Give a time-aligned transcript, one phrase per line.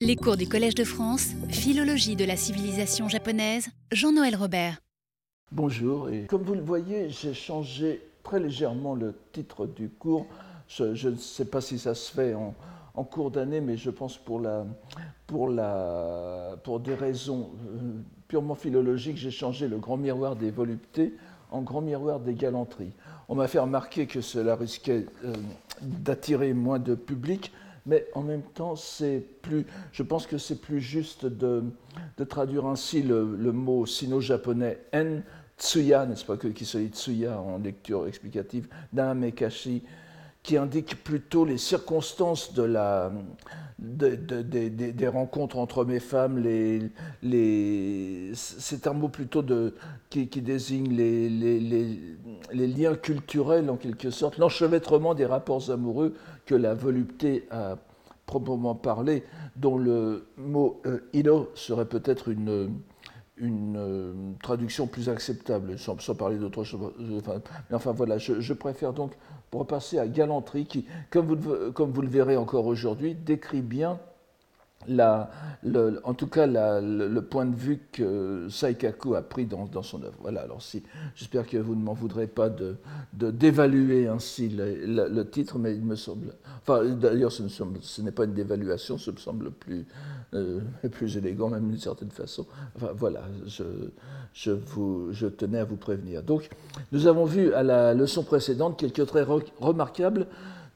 [0.00, 4.78] Les cours du Collège de France, Philologie de la civilisation japonaise, Jean-Noël Robert.
[5.50, 10.26] Bonjour, et comme vous le voyez, j'ai changé très légèrement le titre du cours.
[10.68, 12.54] Je, ne sais pas si ça se fait en,
[13.02, 14.40] cours d'année, mais je pense pour,
[15.26, 15.50] pour
[16.80, 17.94] des raisons euh,
[18.28, 21.12] purement philologiques, j'ai changé le grand miroir des voluptés
[21.50, 22.92] en grand miroir des galanteries.
[23.28, 25.34] On m'a fait remarquer que cela risquait euh,
[25.82, 27.50] d'attirer moins de public,
[27.88, 31.64] mais en même temps, c'est plus, je pense que c'est plus juste de,
[32.28, 35.22] traduire ainsi le, mot sino-japonais en
[35.58, 39.82] tsuya, n'est-ce pas, qui se dit tsuya en lecture explicative, namekashi,
[40.42, 43.10] qui indique plutôt les circonstances de la,
[43.78, 46.38] des rencontres entre hommes et femmes.
[46.38, 46.82] Les,
[47.22, 49.74] les, c'est un mot plutôt de,
[50.10, 56.14] qui, désigne les, les, liens culturels, en quelque sorte, l'enchevêtrement des rapports amoureux
[56.46, 57.76] que la volupté a
[58.26, 59.24] proprement parlé,
[59.56, 62.70] dont le mot euh, ino serait peut-être une
[63.40, 66.92] une euh, traduction plus acceptable, sans, parler d'autre chose.
[66.98, 69.12] Mais enfin voilà, je, préfère donc
[69.52, 73.98] repasser à galanterie qui, comme vous, comme vous le verrez encore aujourd'hui, décrit bien
[74.86, 80.16] en tout cas le, point de vue que Saikaku a pris dans, son œuvre.
[80.20, 80.62] Voilà, alors
[81.14, 82.76] j'espère que vous ne m'en voudrez pas de,
[83.12, 86.34] d'évaluer ainsi le, titre, mais il me semble,
[86.66, 89.86] d'ailleurs ce, n'est pas une dévaluation, ce me semble plus,
[90.34, 90.60] euh,
[91.16, 92.46] élégant même d'une certaine façon.
[92.76, 93.64] Voilà, je,
[94.32, 96.22] je tenais à vous prévenir.
[96.22, 96.48] Donc
[96.92, 99.26] nous avons vu à la leçon précédente quelques traits
[99.60, 100.26] remarquables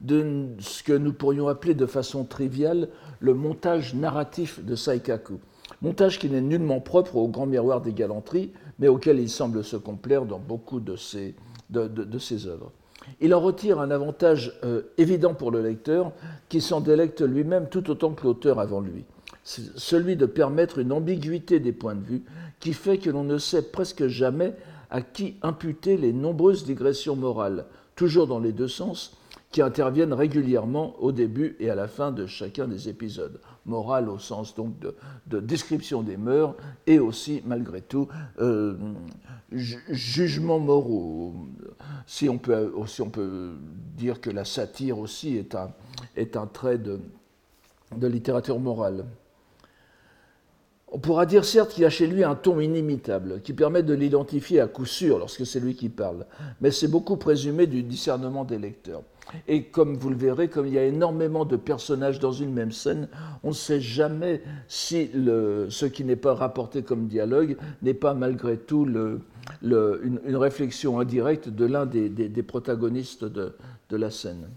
[0.03, 5.39] de ce que nous pourrions appeler de façon triviale le montage narratif de Saikaku.
[5.81, 9.77] Montage qui n'est nullement propre au grand miroir des galanteries, mais auquel il semble se
[9.77, 11.35] complaire dans beaucoup de ses,
[11.69, 12.71] de, ses œuvres.
[13.19, 16.11] Il en retire un avantage euh, évident pour le lecteur,
[16.49, 19.05] qui s'en délecte lui-même tout autant que l'auteur avant lui,
[19.43, 22.23] celui de permettre une ambiguïté des points de vue
[22.59, 24.53] qui fait que l'on ne sait presque jamais
[24.89, 29.17] à qui imputer les nombreuses digressions morales, toujours dans les deux sens,
[29.53, 33.39] qui interviennent régulièrement au début et à la fin de chacun des épisodes.
[33.67, 34.73] Morale au sens donc
[35.27, 36.55] de, description des mœurs
[36.87, 38.07] et aussi, malgré tout,
[38.41, 38.75] euh,
[39.51, 41.35] jugements moraux.
[42.07, 43.51] Si on, peut, aussi on peut
[43.95, 45.71] dire que la satire aussi est un,
[46.15, 46.99] est un trait de,
[47.95, 49.05] de littérature morale.
[50.91, 53.93] On pourra dire certes qu'il y a chez lui un ton inimitable qui permet de
[53.93, 56.25] l'identifier à coup sûr lorsque c'est lui qui parle,
[56.59, 59.03] mais c'est beaucoup présumé du discernement des lecteurs.
[59.47, 62.71] Et comme vous le verrez, comme il y a énormément de personnages dans une même
[62.71, 63.07] scène,
[63.43, 68.57] on ne sait jamais si ce qui n'est pas rapporté comme dialogue n'est pas malgré
[68.57, 73.53] tout une, réflexion indirecte de l'un des, protagonistes de,
[73.91, 74.47] la scène.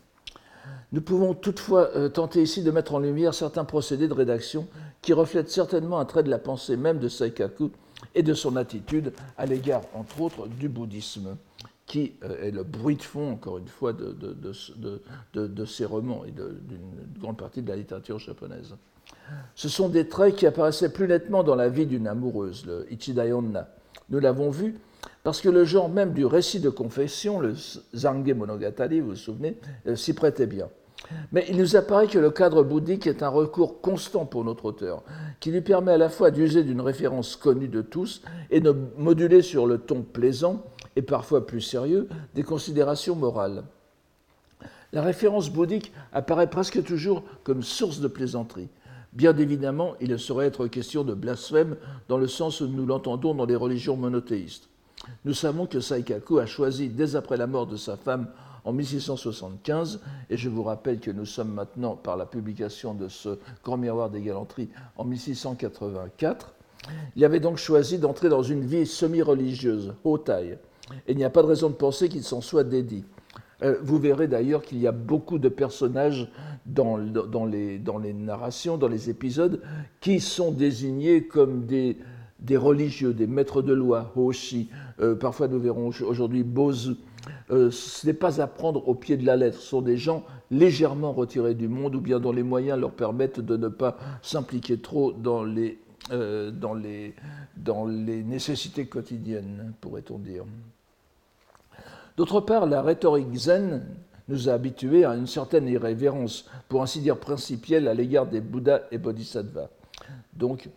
[0.93, 4.67] Nous pouvons toutefois euh, tenter ici de mettre en lumière certains procédés de rédaction
[5.03, 7.71] qui reflètent certainement un trait de la pensée même de Saikaku
[8.15, 11.37] et de son attitude à l'égard, entre autres, du bouddhisme
[11.87, 16.25] qui euh, est le bruit de fond, encore une fois, de, de, de, ces romans
[16.27, 18.75] et d'une grande partie de la littérature japonaise.
[19.55, 23.69] Ce sont des traits qui apparaissaient plus nettement dans la vie d'une amoureuse, le Ichidayonna.
[24.11, 24.77] Nous l'avons vu
[25.23, 27.55] parce que le genre même du récit de confession, le
[27.95, 30.69] Zange Monogatari, vous vous souvenez, euh, s'y prêtait bien.
[31.33, 35.03] Mais il nous apparaît que le cadre bouddhique est un recours constant pour notre auteur,
[35.41, 39.43] qui lui permet à la fois d'user d'une référence connue de tous et de moduler
[39.43, 40.65] sur le ton plaisant
[40.97, 43.65] et parfois plus sérieux, des considérations morales.
[44.93, 48.69] La référence bouddhique apparaît presque toujours comme source de plaisanterie.
[49.13, 51.77] Bien évidemment, il ne saurait être question de blasphème
[52.09, 54.69] dans le sens où nous l'entendons dans les religions monothéistes.
[55.25, 58.29] Nous savons que Saikaku a choisi, dès après la mort de sa femme
[58.65, 63.39] en 1675, et je vous rappelle que nous sommes maintenant, par la publication de ce
[63.63, 66.53] Grand Miroir des Galanteries, en 1684,
[67.15, 70.59] il avait donc choisi d'entrer dans une vie semi-religieuse, taille,
[71.07, 73.05] et il n'y a pas de raison de penser qu'il s'en soit dédié.
[73.63, 76.29] Euh, vous verrez d'ailleurs qu'il y a beaucoup de personnages
[76.67, 79.63] dans, les, dans, les, narrations, dans les épisodes,
[80.01, 81.97] qui sont désignés comme des,
[82.41, 84.69] des religieux, des maîtres de loi, Hoshi,
[85.01, 86.97] euh, parfois nous verrons aujourd'hui Bozu.
[87.51, 90.25] Euh, ce n'est pas à prendre au pied de la lettre, ce sont des gens
[90.51, 94.79] légèrement retirés du monde ou bien dont les moyens leur permettent de ne pas s'impliquer
[94.79, 95.79] trop dans les,
[96.11, 97.15] dans, les,
[97.57, 100.45] dans les nécessités quotidiennes, pourrait-on dire.
[102.17, 103.85] D'autre part, la rhétorique zen
[104.29, 108.83] nous a habitués à une certaine irrévérence, pour ainsi dire principielle, à l'égard des Bouddhas
[108.91, 109.69] et Bodhisattvas.
[110.33, 110.69] Donc,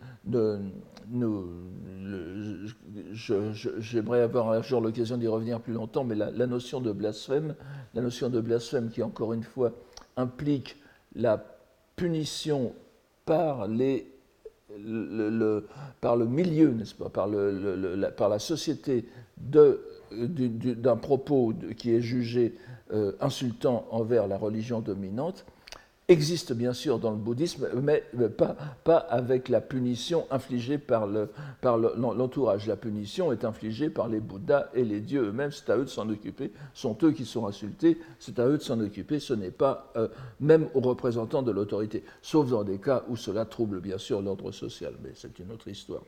[3.80, 7.54] j'aimerais avoir un jour l'occasion d'y revenir plus longtemps, mais la, notion de blasphème,
[7.94, 9.72] la notion de blasphème qui, encore une fois,
[10.16, 10.76] implique
[11.14, 11.44] la
[11.96, 12.72] punition
[13.24, 14.04] par, le,
[16.26, 19.06] milieu, n'est-ce pas, par, la, par la société
[20.12, 22.56] d'un propos qui est jugé
[22.92, 25.44] euh, insultant envers la religion dominante,
[26.10, 28.02] existe bien sûr dans le bouddhisme, mais
[28.84, 32.66] pas, avec la punition infligée par l'entourage.
[32.66, 35.88] la punition est infligée par les Bouddhas et les dieux eux-mêmes, c'est à eux de
[35.88, 39.52] s'en occuper, sont eux qui sont insultés, c'est à eux de s'en occuper, ce n'est
[39.52, 40.08] pas euh,
[40.40, 44.50] même aux représentants de l'autorité, sauf dans des cas où cela trouble bien sûr l'ordre
[44.50, 46.02] social, mais c'est une autre histoire.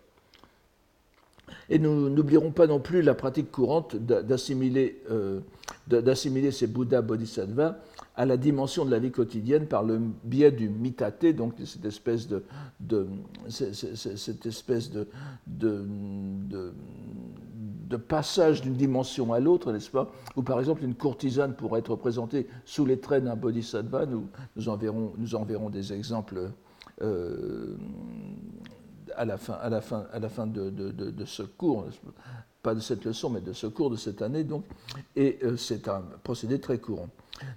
[1.68, 5.40] Et nous n'oublierons pas non plus la pratique courante d'assimiler euh,
[6.52, 7.76] ces Bouddhas bodhisattvas
[8.14, 12.28] à la dimension de la vie quotidienne par le biais du mitate, donc cette espèce
[12.28, 12.44] de,
[13.48, 15.06] cette espèce de,
[18.08, 20.12] passage d'une dimension à l'autre, n'est-ce pas?
[20.36, 24.68] Ou par exemple une courtisane pourrait être représentée sous les traits d'un bodhisattva, nous, nous,
[24.68, 26.50] en verrons, nous en verrons des exemples
[27.00, 27.76] euh,
[29.16, 31.86] à la fin, à la fin, à la fin de, ce cours,
[32.62, 34.64] pas de cette leçon, mais de ce cours de cette année, donc,
[35.16, 37.08] et euh, c'est un procédé très courant.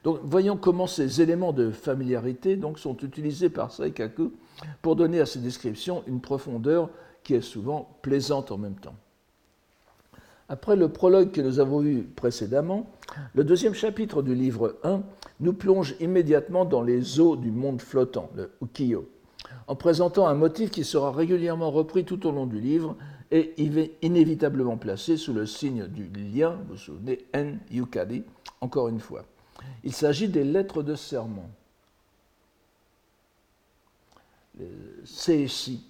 [0.03, 4.33] Donc, voyons comment ces éléments de familiarité donc, sont utilisés par Saikaku
[4.81, 6.89] pour donner à ces descriptions une profondeur
[7.23, 8.95] qui est souvent plaisante en même temps.
[10.47, 12.87] Après le prologue que nous avons vu précédemment,
[13.33, 15.01] le deuxième chapitre du livre 1
[15.39, 19.09] nous plonge immédiatement dans les eaux du monde flottant, le ukiyo,
[19.67, 22.95] en présentant un motif qui sera régulièrement repris tout au long du livre
[23.31, 23.53] et
[24.01, 28.23] inévitablement placé sous le signe du lien, vous vous souvenez, N Yukadi,
[28.61, 29.25] encore une fois.
[29.83, 31.49] Il s'agit des lettres de serment.
[35.03, 35.83] CSI,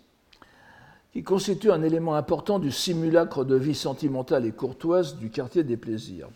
[1.13, 5.77] qui constituent un élément important du simulacre de vie sentimentale et courtoise du quartier des
[5.77, 6.29] plaisirs.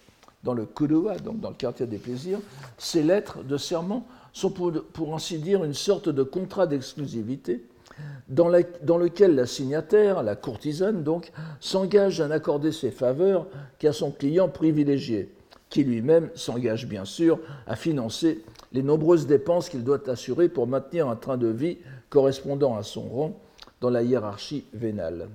[0.44, 2.39] Dans le Kuruwa, donc dans le quartier des plaisirs,
[2.77, 4.06] ces lettres de serment
[4.39, 7.62] sont pour, ainsi dire une sorte de contrat d'exclusivité
[8.30, 8.50] dans,
[8.83, 13.47] dans, lequel la signataire, la courtisane donc, s'engage à n'accorder ses faveurs
[13.80, 15.30] qu'à son client privilégié,
[15.69, 18.41] qui lui-même s'engage bien sûr à financer
[18.71, 21.77] les nombreuses dépenses qu'il doit assurer pour maintenir un train de vie
[22.09, 23.39] correspondant à son rang
[23.81, 25.27] dans la hiérarchie vénale.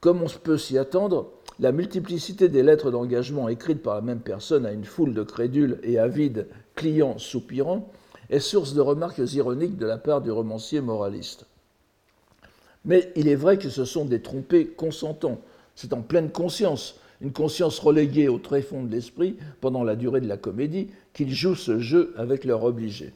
[0.00, 4.64] Comme on peut s'y attendre, la multiplicité des lettres d'engagement écrites par la même personne
[4.64, 7.90] à une foule de crédules et avides clients soupirants
[8.30, 11.46] est source de remarques ironiques de la part du romancier moraliste.
[12.84, 15.40] Mais il est vrai que ce sont des trompés consentants.
[15.74, 20.28] C'est en pleine conscience une conscience reléguée au tréfonds de l'esprit pendant la durée de
[20.28, 23.12] la comédie, qu'ils jouent ce jeu avec leur obligé.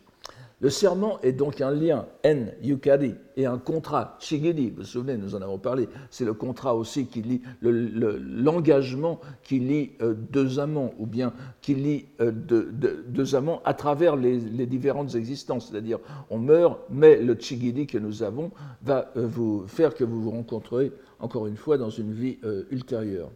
[0.62, 5.16] Le serment est donc un lien, N, Yukari, et un contrat, Shigiri, vous vous souvenez,
[5.16, 10.60] nous en avons parlé, c'est le contrat aussi qui lie, l'engagement qui lie euh, deux
[10.60, 15.70] amants, ou bien qui lie euh, deux, amants à travers les, différentes existences.
[15.70, 15.98] C'est-à-dire,
[16.28, 18.50] on meurt, mais le Shigiri que nous avons
[18.82, 22.38] va euh, vous faire que vous vous rencontrez, encore une fois, dans une vie
[22.70, 23.30] ultérieure.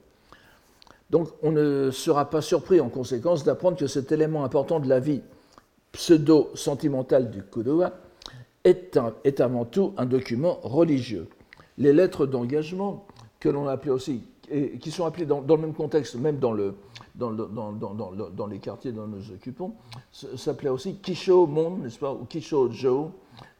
[1.10, 5.00] Donc on ne sera pas surpris en conséquence d'apprendre que cet élément important de la
[5.00, 5.20] vie
[5.94, 7.92] pseudo-sentimentale du Kudowa
[8.64, 11.28] est, est, avant tout un document religieux.
[11.78, 13.06] Les lettres d'engagement,
[13.40, 14.22] que l'on aussi,
[14.80, 16.54] qui sont appelées dans, le même contexte, même dans,
[17.14, 19.72] dans, les quartiers dont nous occupons,
[20.12, 23.10] s'appelaient aussi Kisho Mon, n'est-ce pas, ou Kisho Jo,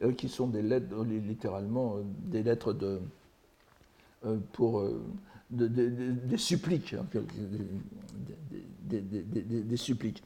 [0.03, 3.01] euh, qui sont des lettres, littéralement, euh, des lettres de,
[4.27, 4.85] euh, pour
[5.51, 7.07] des suppliques, hein,
[8.85, 10.23] des, suppliques.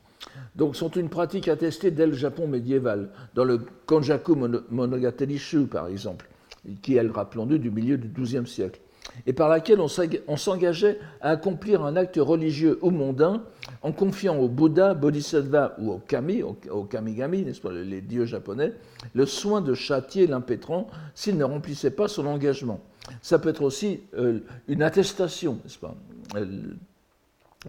[0.57, 4.35] Donc, sont une pratique attestée dès le Japon médiéval, dans le Konjaku
[4.71, 6.29] Monogatari Shu, par exemple,
[6.83, 8.81] qui est, rappelons-nous, du milieu du XIIe siècle,
[9.27, 13.43] et par laquelle on s'engageait à accomplir un acte religieux ou mondain
[13.83, 18.73] en confiant au Bouddha, Bodhisattva ou au Kami, au, Kamigami, n'est-ce pas, les dieux japonais,
[19.15, 22.81] le soin de châtier l'impétrant s'il ne remplissait pas son engagement.
[23.23, 25.95] Ça peut être aussi euh, une attestation, n'est-ce pas,
[26.37, 26.47] euh,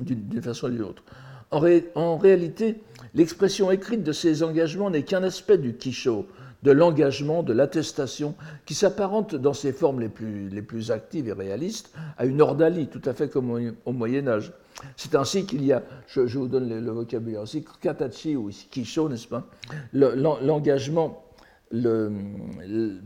[0.01, 1.03] d'une façon ou d'une autre.
[1.51, 2.75] En, réalité,
[3.15, 6.27] l'expression écrite de ces engagements n'est qu'un aspect du kisho,
[6.61, 11.33] de l'engagement, de l'attestation, qui s'apparente dans ses formes les plus, les plus, actives et
[11.33, 14.53] réalistes à une ordalie, tout à fait comme au, Moyen Âge.
[14.95, 19.27] C'est ainsi qu'il y a, je, vous donne le, vocabulaire aussi, katachi ou kisho, n'est-ce
[19.27, 19.47] pas?
[19.91, 21.25] L'engagement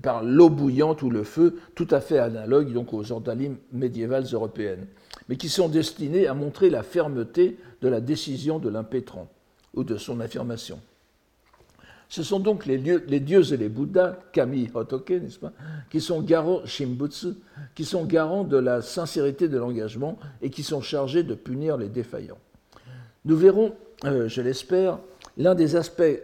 [0.01, 4.87] par l'eau bouillante ou le feu, tout à fait analogue donc aux ordalies médiévales européennes,
[5.27, 9.27] mais qui sont destinées à montrer la fermeté de la décision de l'impétrant
[9.75, 10.79] ou de son affirmation.
[12.07, 15.51] Ce sont donc les, dieux et les Bouddhas, Kami Hotoke, n'est-ce pas,
[15.89, 17.33] qui sont garants Shimbutsu,
[17.75, 21.89] qui sont garants de la sincérité de l'engagement et qui sont chargés de punir les
[21.89, 22.37] défaillants.
[23.25, 23.73] Nous verrons,
[24.05, 24.99] euh, je l'espère,
[25.37, 26.21] l'un des aspects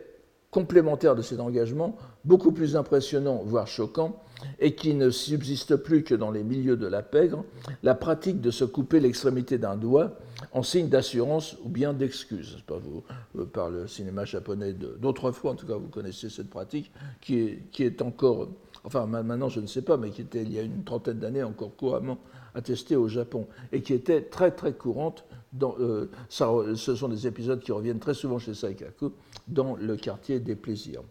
[0.51, 4.21] complémentaire de cet engagement, beaucoup plus impressionnant, voire choquant,
[4.59, 7.43] et qui ne subsiste plus que dans les milieux de la pègre,
[7.83, 10.17] la pratique de se couper l'extrémité d'un doigt
[10.53, 12.63] en signe d'assurance ou bien d'excuse.
[12.67, 13.03] Vous,
[13.37, 16.91] euh, par le cinéma japonais d'autrefois, en tout cas, vous connaissez cette pratique
[17.21, 18.49] qui est, encore,
[18.83, 21.43] enfin maintenant je ne sais pas, mais qui était il y a une trentaine d'années
[21.43, 22.17] encore couramment
[22.55, 25.25] attestée au Japon et qui était très très courante.
[25.61, 29.11] Euh, ce sont des épisodes qui reviennent très souvent chez Saikaku
[29.47, 31.01] dans le quartier des plaisirs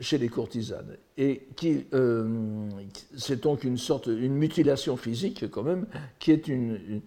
[0.00, 0.96] chez les courtisanes.
[1.16, 2.68] Et qui, euh,
[3.16, 5.86] c'est donc une sorte, une mutilation physique quand même,
[6.18, 7.00] qui est une,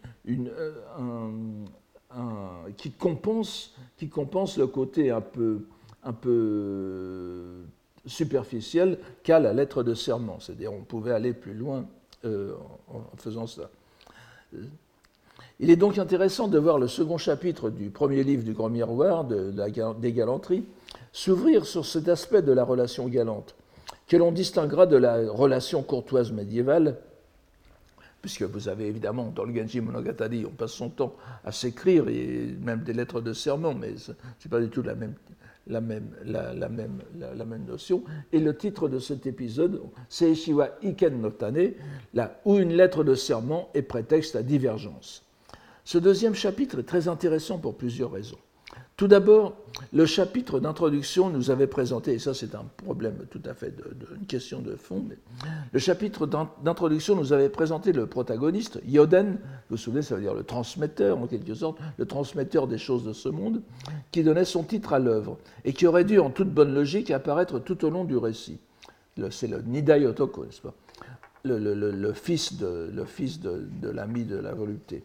[0.98, 5.66] un, qui compense, qui compense le côté un peu,
[6.04, 7.64] un peu
[8.06, 10.40] superficiel qu'a la lettre de serment.
[10.40, 11.86] C'est-à-dire, on pouvait aller plus loin
[12.26, 12.54] euh,
[12.88, 13.70] en faisant ça.
[15.60, 19.24] Il est donc intéressant de voir le second chapitre du premier livre du Grand Miroir,
[19.24, 20.66] de, la, des galanteries,
[21.16, 23.56] s'ouvrir sur cet aspect de la relation galante,
[24.06, 26.98] que l'on distinguera de la relation courtoise médiévale,
[28.22, 32.54] puisque vous avez évidemment dans le Genji Monogatari, on passe son temps à s'écrire, et
[32.60, 35.16] même des lettres de serment, mais ce n'est pas du tout la même,
[37.66, 38.04] notion.
[38.34, 41.72] Et le titre de cet épisode, c'est Ishiwa Iken no Tane,
[42.14, 45.24] là où une lettre de serment est prétexte à divergence.
[45.86, 48.38] Ce deuxième chapitre est très intéressant pour plusieurs raisons.
[48.98, 49.58] Tout d'abord,
[49.92, 53.74] le chapitre d'introduction nous avait présenté, et ça c'est un problème tout à fait,
[54.18, 55.04] une question de fond,
[55.74, 56.26] le chapitre
[56.64, 59.38] d'introduction nous avait présenté le protagoniste, Yoden, vous
[59.72, 63.12] vous souvenez, ça veut dire le transmetteur en quelque sorte, le transmetteur des choses de
[63.12, 63.62] ce monde,
[64.12, 67.60] qui donnait son titre à l'œuvre, et qui aurait dû en toute bonne logique apparaître
[67.60, 68.60] tout au long du récit.
[69.30, 70.74] C'est le Nidai Otoko, n'est-ce pas?
[71.44, 75.04] Le, fils de l'ami de la volupté.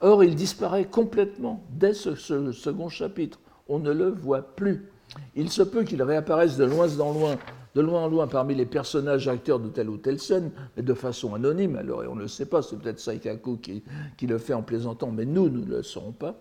[0.00, 3.38] Or, il disparaît complètement dès ce, second chapitre.
[3.68, 4.90] On ne le voit plus.
[5.34, 7.36] Il se peut qu'il réapparaisse de loin en loin,
[7.74, 10.94] de loin en loin parmi les personnages acteurs de telle ou telle scène, mais de
[10.94, 11.76] façon anonyme.
[11.76, 13.82] Alors, on ne le sait pas, c'est peut-être Saikaku qui,
[14.16, 16.40] qui, le fait en plaisantant, mais nous, nous ne le saurons pas.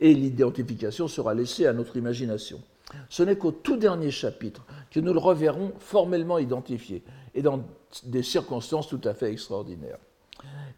[0.00, 2.60] Et l'identification sera laissée à notre imagination.
[3.08, 7.02] Ce n'est qu'au tout dernier chapitre que nous le reverrons formellement identifié,
[7.34, 7.64] et dans
[8.04, 9.98] des circonstances tout à fait extraordinaires.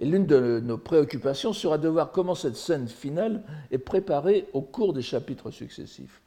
[0.00, 4.62] Et l'une de nos préoccupations sera de voir comment cette scène finale est préparée au
[4.62, 6.22] cours des chapitres successifs.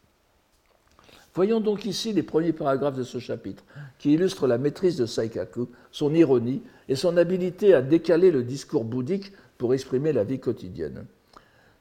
[1.34, 3.64] Voyons donc ici les premiers paragraphes de ce chapitre,
[3.98, 8.84] qui illustrent la maîtrise de Saikaku, son ironie et son habileté à décaler le discours
[8.84, 11.06] bouddhique pour exprimer la vie quotidienne.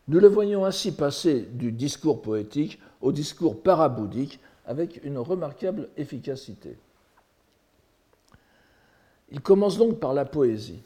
[0.08, 6.78] Nous le voyons ainsi passer du discours poétique au discours parabouddhique avec une remarquable efficacité.
[9.30, 10.82] Il commence donc par la poésie.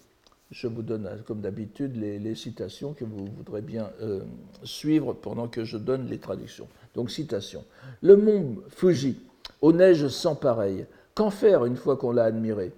[0.53, 4.21] Je vous donne, comme d'habitude, les, citations que vous voudrez bien euh,
[4.63, 6.69] suivre pendant que je donne les traductions.
[6.95, 7.65] Donc, citation.
[8.01, 9.19] Le mont Fuji,
[9.61, 12.73] aux neiges sans pareilles, qu'en faire une fois qu'on l'a admiré?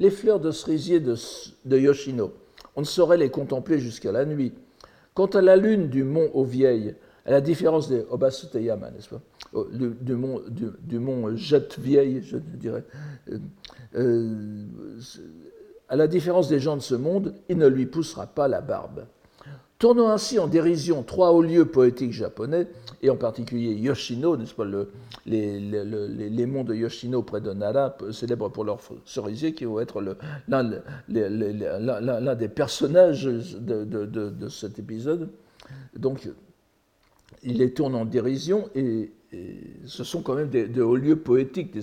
[0.00, 2.32] Les fleurs de cerisier de, Yoshino,
[2.74, 4.52] on ne saurait les contempler jusqu'à la nuit.
[5.14, 9.22] Quant à la lune du mont aux vieilles, à la différence des Obasuteyama, n'est-ce pas?
[9.72, 12.82] Du, mont, du, mont Jette Vieille, je dirais.
[13.30, 13.38] Euh,
[13.94, 14.66] euh,
[15.94, 19.06] à la différence des gens de ce monde, il ne lui poussera pas la barbe.
[19.78, 22.66] Tournons ainsi en dérision trois hauts lieux poétiques japonais,
[23.00, 24.90] et en particulier Yoshino, n'est-ce pas, le,
[25.24, 30.02] les, monts de Yoshino près de Nara, célèbres pour leurs cerisiers, qui vont être
[30.48, 30.64] l'un
[32.34, 35.28] des personnages de, de, cet épisode.
[35.94, 36.28] Donc,
[37.44, 39.12] il les tourne en dérision et,
[39.86, 41.74] ce sont quand même des, hauts lieux poétiques,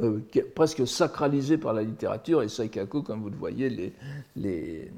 [0.00, 0.20] euh,
[0.54, 3.92] presque sacralisés par la littérature, et Saikaku, comme vous le voyez,
[4.36, 4.90] les,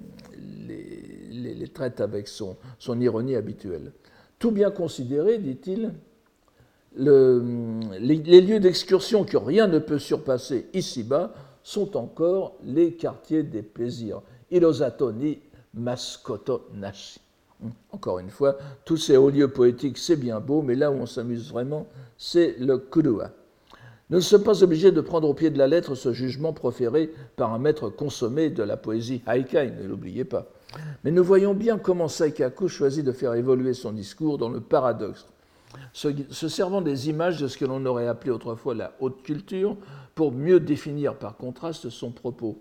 [1.74, 2.56] traite avec son,
[3.00, 3.92] ironie habituelle.
[4.38, 5.92] Tout bien considéré, dit-il,
[6.96, 11.32] les, lieux d'excursion que rien ne peut surpasser ici-bas
[11.62, 14.22] sont encore les quartiers des plaisirs.
[14.50, 15.38] Hirosato ni
[15.74, 17.20] Maskoto Nashi.
[17.90, 21.06] Encore une fois, tous ces hauts lieux poétiques, c'est bien beau, mais là où on
[21.06, 21.86] s'amuse vraiment,
[22.16, 23.30] c'est le kurua.
[24.10, 27.12] Nous ne sommes pas obligés de prendre au pied de la lettre ce jugement proféré
[27.36, 30.46] par un maître consommé de la poésie haikai, ne l'oubliez pas.
[31.04, 35.26] Mais nous voyons bien comment Saikaku choisit de faire évoluer son discours dans le paradoxe,
[35.92, 39.76] se servant des images de ce que l'on aurait appelé autrefois la haute culture
[40.14, 42.58] pour mieux définir par contraste son propos.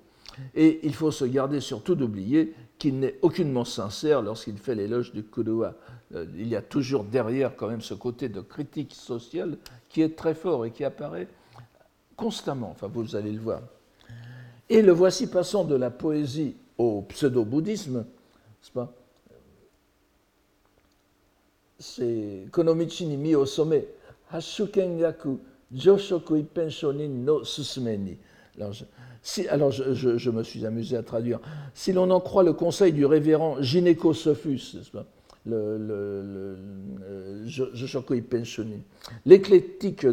[0.53, 5.23] Et il faut se garder surtout d'oublier qu'il n'est aucunement sincère lorsqu'il fait l'éloge du
[5.23, 5.75] Kurua.
[6.13, 9.57] Euh, il y a toujours derrière quand même ce côté de critique sociale
[9.89, 11.27] qui est très fort et qui apparaît
[12.15, 13.61] constamment, enfin vous allez le voir.
[14.69, 18.93] Et le voici passant de la poésie au pseudo-bouddhisme, n'est-ce pas?
[21.79, 23.87] C'est Konomichi ni mi au sommet.
[24.31, 25.39] Hashukengaku
[25.71, 28.83] Joshoku Ipenshonin no je,
[29.49, 31.39] alors je, me suis amusé à traduire.
[31.73, 34.75] Si l'on en croit le conseil du révérend Gynéco Sophus,
[35.45, 36.57] le,
[37.45, 38.79] Joshoku Ipenshonin,
[39.25, 40.05] l'éclectique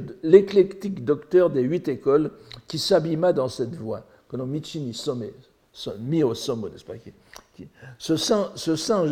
[1.05, 2.31] docteur des huit écoles
[2.69, 5.25] qui s'abîma dans cette voie, que l'on Michini Some,
[6.01, 6.95] Mio Somo, n'est-ce pas
[7.99, 9.07] ce saint, ce saint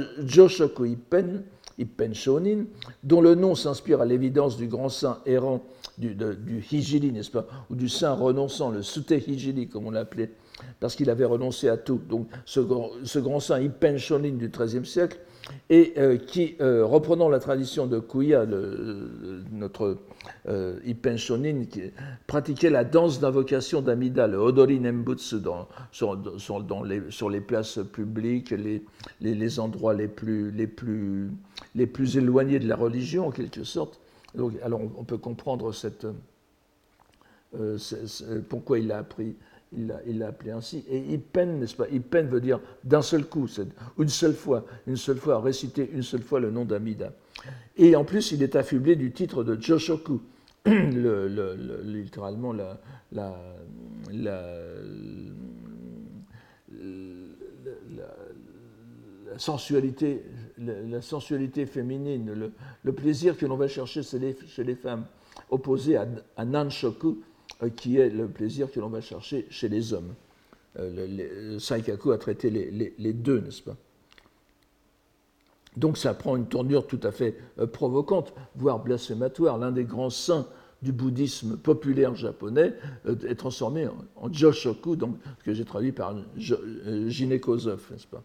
[1.79, 2.67] Ippen,
[3.03, 5.63] dont le nom s'inspire à l'évidence du grand saint errant
[5.99, 6.37] du, de,
[6.71, 10.31] Hijili, n'est-ce pas, ou du saint renonçant, le Sute Hijili, comme on l'appelait,
[10.81, 12.01] parce qu'il avait renoncé à tout.
[12.09, 12.61] Donc ce,
[13.05, 15.19] ce grand saint Ippen Shonin du XIIIe siècle
[15.71, 18.47] et euh, qui, euh, reprenant la tradition de Kuya,
[19.53, 19.99] notre
[20.49, 21.83] euh, qui
[22.27, 28.85] pratiquait la danse d'invocation d'Amida, le Odori Nembutsu, dans, sur, les, places publiques, les,
[29.21, 31.31] les, les, endroits plus, les, plus,
[31.75, 34.02] les plus éloignés de la religion, en quelque sorte.
[34.63, 36.07] Alors on peut comprendre cette,
[37.59, 37.79] euh,
[38.49, 39.37] pourquoi il a appris
[39.75, 40.85] il l'a appelé ainsi.
[40.89, 41.21] Et il
[41.59, 41.87] n'est-ce pas?
[41.91, 43.47] Il veut dire d'un seul coup,
[43.99, 47.13] une seule fois, une seule fois, réciter une seule fois le nom d'Amida.
[47.77, 50.21] Et en plus, il est affublé du titre de Joshoku,
[50.67, 52.81] le, le, littéralement la,
[53.13, 53.35] la,
[54.13, 54.43] la,
[59.27, 60.23] la sensualité,
[60.65, 62.53] la, sensualité féminine,
[62.83, 65.05] le, plaisir que l'on va chercher chez les, femmes,
[65.51, 67.19] opposé à, à Nanshoku,
[67.63, 70.15] euh, qui est le plaisir que l'on va chercher chez les hommes.
[70.79, 73.77] Euh, Saikaku a traité les, deux, n'est-ce pas?
[75.77, 79.59] Donc ça prend une tournure tout à fait euh, provocante, voire blasphématoire.
[79.59, 80.47] L'un des grands saints
[80.83, 82.75] du bouddhisme populaire japonais
[83.07, 88.25] est transformé en, Joshoku, donc, que j'ai traduit par Jinekozov, n'est-ce pas?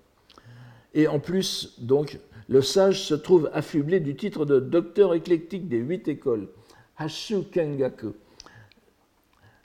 [0.97, 5.77] Et en plus, donc, le sage se trouve affublé du titre de docteur éclectique des
[5.77, 6.47] huit écoles,
[6.97, 8.13] Hashu Kengaku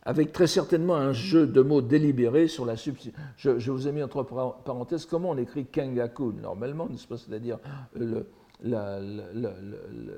[0.04, 3.22] avec très certainement un jeu de mots délibéré sur la substitution.
[3.36, 4.24] Je, vous ai mis entre
[4.64, 7.58] parenthèses comment on écrit Kengaku normalement, n'est-ce pas C'est-à-dire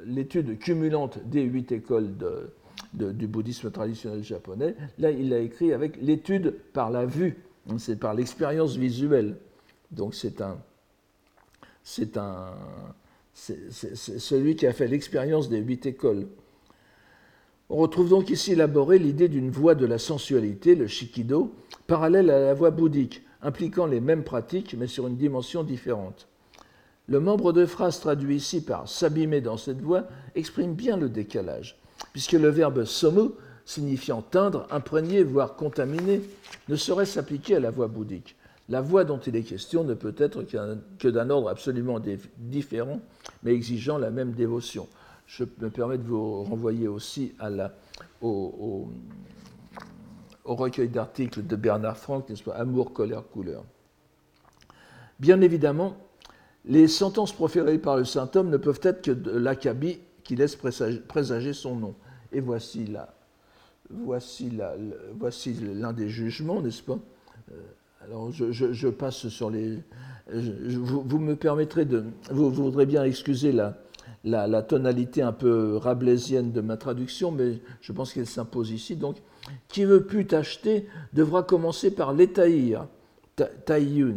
[0.07, 2.15] l'étude cumulante des huit écoles
[2.95, 4.75] du bouddhisme traditionnel japonais.
[4.99, 7.37] Là, il l'a écrit avec l'étude par la vue,
[7.77, 9.37] c'est par l'expérience visuelle.
[9.91, 10.57] Donc c'est un,
[11.85, 12.55] c'est un,
[13.35, 16.27] celui qui a fait l'expérience des huit écoles.
[17.69, 21.53] On retrouve donc ici élaborée l'idée d'une voie de la sensualité, le shikido,
[21.87, 26.27] parallèle à la voie bouddhique, impliquant les mêmes pratiques mais sur une dimension différente.
[27.07, 31.79] Le membre de phrase traduit ici par s'abîmer dans cette voie exprime bien le décalage,
[32.13, 33.31] puisque le verbe somu,
[33.67, 36.23] signifiant teindre, imprégner, voire contaminer,
[36.69, 38.37] ne saurait s'appliquer à la voie bouddhique.
[38.69, 40.43] La voie dont il est question ne peut être
[40.99, 42.01] que d'un ordre absolument
[42.39, 43.01] différent,
[43.43, 44.89] mais exigeant la même dévotion
[45.27, 47.35] je me permets de vous renvoyer aussi
[48.21, 48.89] au,
[50.45, 53.65] recueil d'articles de Bernard Franck, n'est-ce pas, Amour, colère, couleur.
[55.19, 55.97] Bien évidemment,
[56.65, 60.57] les sentences proférées par le saint homme ne peuvent être que de l'acabit qui laisse
[60.57, 61.95] présager son nom.
[62.33, 63.15] Et voici là,
[63.91, 66.99] voici l'un des jugements, n'est-ce pas
[67.53, 67.55] euh,
[68.07, 69.79] Alors je, passe sur les.
[70.33, 72.05] vous, me permettrez de.
[72.31, 73.77] Vous, voudrez bien excuser la,
[74.25, 78.97] la, tonalité un peu rabelaisienne de ma traduction, mais je pense qu'elle s'impose ici.
[78.97, 79.17] Donc,
[79.69, 82.87] qui veut plus t'acheter devra commencer par l'étaïr.
[83.67, 84.15] Taïyu,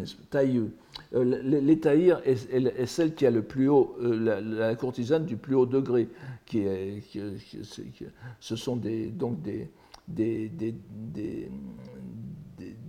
[1.16, 5.66] euh, l'étaïr est, celle qui a le plus haut, euh, la, courtisane du plus haut
[5.66, 6.08] degré,
[6.46, 7.02] qui est,
[8.40, 9.70] ce sont donc des,
[10.08, 10.52] des,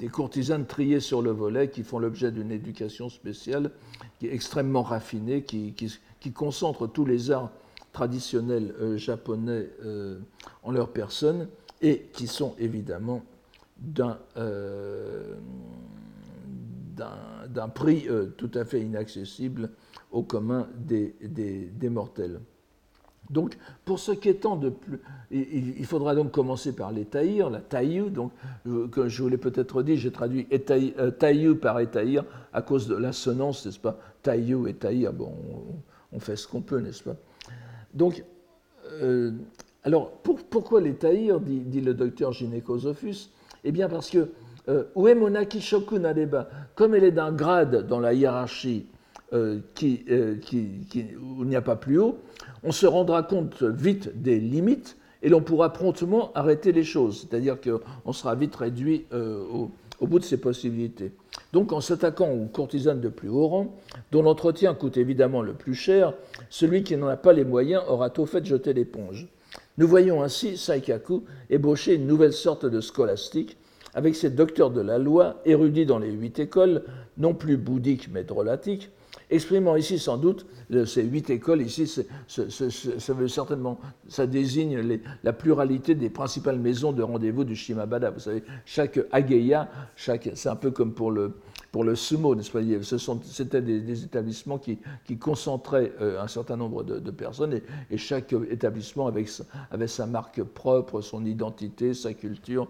[0.07, 3.73] courtisanes triées sur le volet qui font l'objet d'une éducation spéciale
[4.21, 5.75] qui est extrêmement raffinée, qui,
[6.33, 7.51] concentrent tous les arts
[7.93, 10.21] traditionnels euh, japonais euh,
[10.63, 11.49] en leur personne
[11.81, 13.25] et qui sont évidemment
[13.77, 15.35] d'un euh,
[17.75, 18.07] prix
[18.37, 19.71] tout à fait inaccessible
[20.11, 22.41] au commun des, des, mortels.
[23.31, 27.61] Donc, pour ce qui est temps de plus, il, faudra donc commencer par les la
[27.61, 28.33] taïu, donc,
[28.91, 30.47] comme je vous l'ai peut-être dit, j'ai traduit
[31.19, 33.99] taïu par étaïr à cause de l'assonance, n'est-ce pas?
[34.23, 35.33] Taïu et taïr, bon,
[36.13, 37.17] on fait ce qu'on peut, n'est-ce pas?
[37.93, 38.25] Donc,
[39.03, 39.33] euh,
[39.85, 40.11] alors,
[40.51, 43.31] pourquoi les dit, le docteur Gynécosophus?
[43.65, 44.31] Eh bien, parce que
[44.69, 44.85] euh,
[46.75, 48.87] comme elle est d'un grade dans la hiérarchie
[49.33, 52.19] euh, où il n'y a pas plus haut,
[52.65, 57.27] on se rendra compte vite des limites et l'on pourra promptement arrêter les choses.
[57.29, 61.13] C'est-à-dire qu'on sera vite réduit au au bout de ses possibilités.
[61.53, 63.77] Donc en s'attaquant aux courtisanes de plus haut rang,
[64.13, 66.15] dont l'entretien coûte évidemment le plus cher,
[66.51, 69.29] celui qui n'en a pas les moyens aura tôt fait jeter l'éponge.
[69.77, 73.57] Nous voyons ainsi Saikaku ébaucher une nouvelle sorte de scolastique,
[73.95, 76.83] avec ses docteurs de la loi, érudits dans les huit écoles,
[77.17, 78.91] non plus bouddhiques mais drôlatiques,
[79.31, 80.47] exprimant ici sans doute
[80.85, 81.87] ces huit écoles, ici,
[82.27, 88.11] ça veut certainement, ça désigne la pluralité des principales maisons de rendez-vous du Shimabada.
[88.11, 92.61] Vous savez, chaque ageya, c'est un peu comme pour le, sumo, n'est-ce pas
[93.23, 94.79] C'était des, établissements qui,
[95.19, 97.61] concentraient euh, un certain nombre de, personnes
[97.91, 102.69] et, chaque établissement avait, sa marque propre, son identité, sa culture,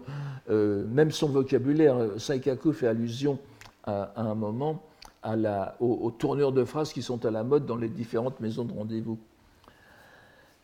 [0.49, 1.97] euh, même son vocabulaire.
[2.17, 3.39] Saikaku fait allusion
[3.83, 4.88] à un moment
[5.79, 9.17] aux, tournures de phrases qui sont à la mode dans les différentes maisons de rendez-vous.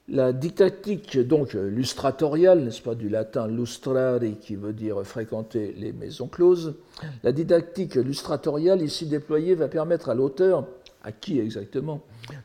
[0.07, 6.27] La didactique, donc lustratoriale, n'est-ce pas, du latin lustrare, qui veut dire fréquenter les maisons
[6.27, 6.75] closes,
[7.23, 10.67] la didactique lustratoriale ici déployée va permettre à l'auteur,
[11.03, 12.01] à qui exactement,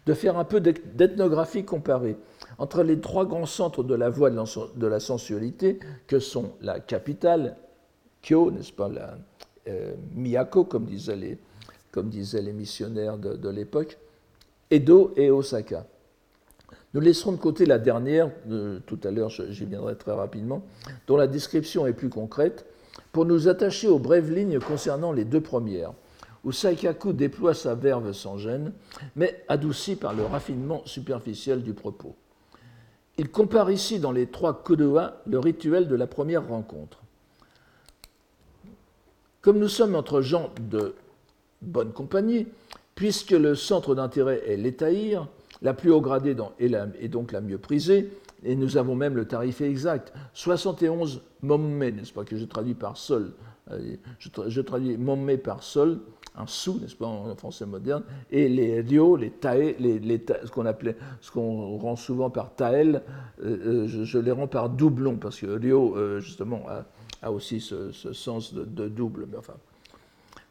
[0.07, 2.17] de faire un peu d'ethnographie comparée
[2.57, 7.57] entre les trois grands centres de la voie de la sensualité, que sont la capitale,
[8.23, 9.19] Kyo, n'est-ce pas, la
[9.69, 11.39] euh, Miyako, comme disaient les,
[11.93, 13.99] comme disaient les missionnaires de, l'époque,
[14.71, 15.87] Edo et Osaka.
[16.95, 18.31] Nous laisserons de côté la dernière,
[18.87, 20.63] tout à l'heure j'y viendrai très rapidement,
[21.07, 22.67] dont la description est plus concrète,
[23.13, 25.93] pour nous attacher aux brèves lignes concernant les deux premières,
[26.45, 28.73] où Saikaku déploie sa verve sans gêne,
[29.17, 32.15] mais adoucie par le raffinement superficiel du propos.
[33.19, 37.03] Il compare ici dans les trois Kodoa le rituel de la première rencontre.
[39.43, 40.95] Comme nous sommes entre gens de
[41.63, 42.47] bonne compagnie,
[42.95, 45.29] puisque le centre d'intérêt est l'étaïr,
[45.63, 48.11] la plus haut gradée est, donc la mieux prisée,
[48.45, 52.97] et nous avons même le tarif exact, 71 mommé, n'est-ce pas, que je traduis par
[52.97, 53.33] sol.
[53.71, 56.01] Euh, je, traduis mommé par sol,
[56.35, 60.97] un sou, n'est-ce pas, en français moderne, et les ryo, les tae, ce qu'on appelait,
[61.21, 63.03] ce qu'on rend souvent par tael,
[63.45, 66.65] euh, euh, je, les rends par doublon, parce que ryo, justement,
[67.23, 69.27] a, aussi ce, sens de, de double.
[69.31, 69.55] Mais enfin,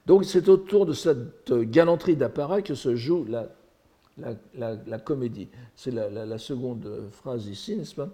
[0.05, 5.49] donc c'est autour de cette galanterie d'apparat que se joue la, comédie.
[5.75, 8.09] C'est la, seconde phrase ici, n'est-ce pas?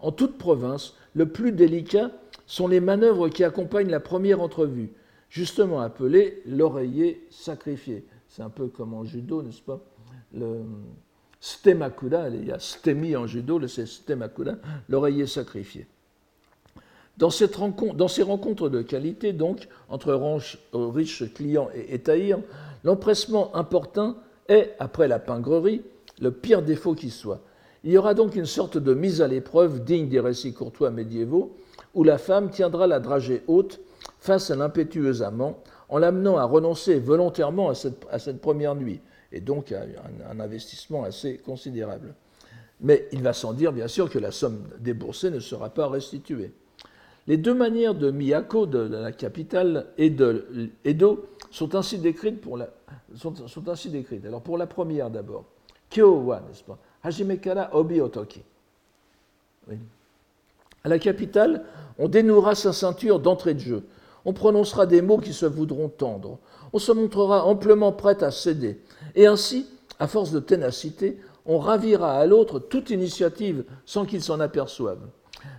[0.00, 2.10] En toute province, le plus délicat
[2.46, 4.92] sont les manœuvres qui accompagnent la première entrevue,
[5.28, 8.04] justement appelée l'oreiller sacrifié.
[8.28, 9.80] C'est un peu comme en judo, n'est-ce pas?
[10.34, 10.62] Le
[11.40, 15.86] stemakuda, il y a stemi en judo, c'est stemakuda, l'oreiller sacrifié.
[17.20, 22.38] Dans, ces rencontres de qualité, donc, entre euh, riches clients et étaïrs,
[22.82, 24.16] l'empressement important
[24.48, 25.82] est, après la pingrerie,
[26.18, 27.42] le pire défaut qui soit.
[27.84, 31.54] Il y aura donc une sorte de mise à l'épreuve digne des récits courtois médiévaux,
[31.94, 33.80] où la femme tiendra la dragée haute
[34.18, 37.74] face à l'impétueux amant, en l'amenant à renoncer volontairement à
[38.18, 39.82] cette, première nuit, et donc à
[40.30, 42.14] un investissement assez considérable.
[42.80, 46.54] Mais il va sans dire, bien sûr, que la somme déboursée ne sera pas restituée.
[47.30, 52.44] Les deux manières de Miyako, de, la capitale, et de Edo sont ainsi décrites.
[54.26, 55.44] Alors pour la première d'abord,
[55.90, 56.76] Kyowa, n'est-ce pas?
[57.04, 58.42] Hajimekara Obi Otoki.
[60.82, 61.62] À la capitale,
[62.00, 63.84] on dénouera sa ceinture d'entrée de jeu.
[64.24, 66.40] On prononcera des mots qui se voudront tendres.
[66.72, 68.80] On se montrera amplement prête à céder.
[69.14, 69.68] Et ainsi,
[70.00, 74.98] à force de ténacité, on ravira à l'autre toute initiative sans qu'il s'en aperçoive.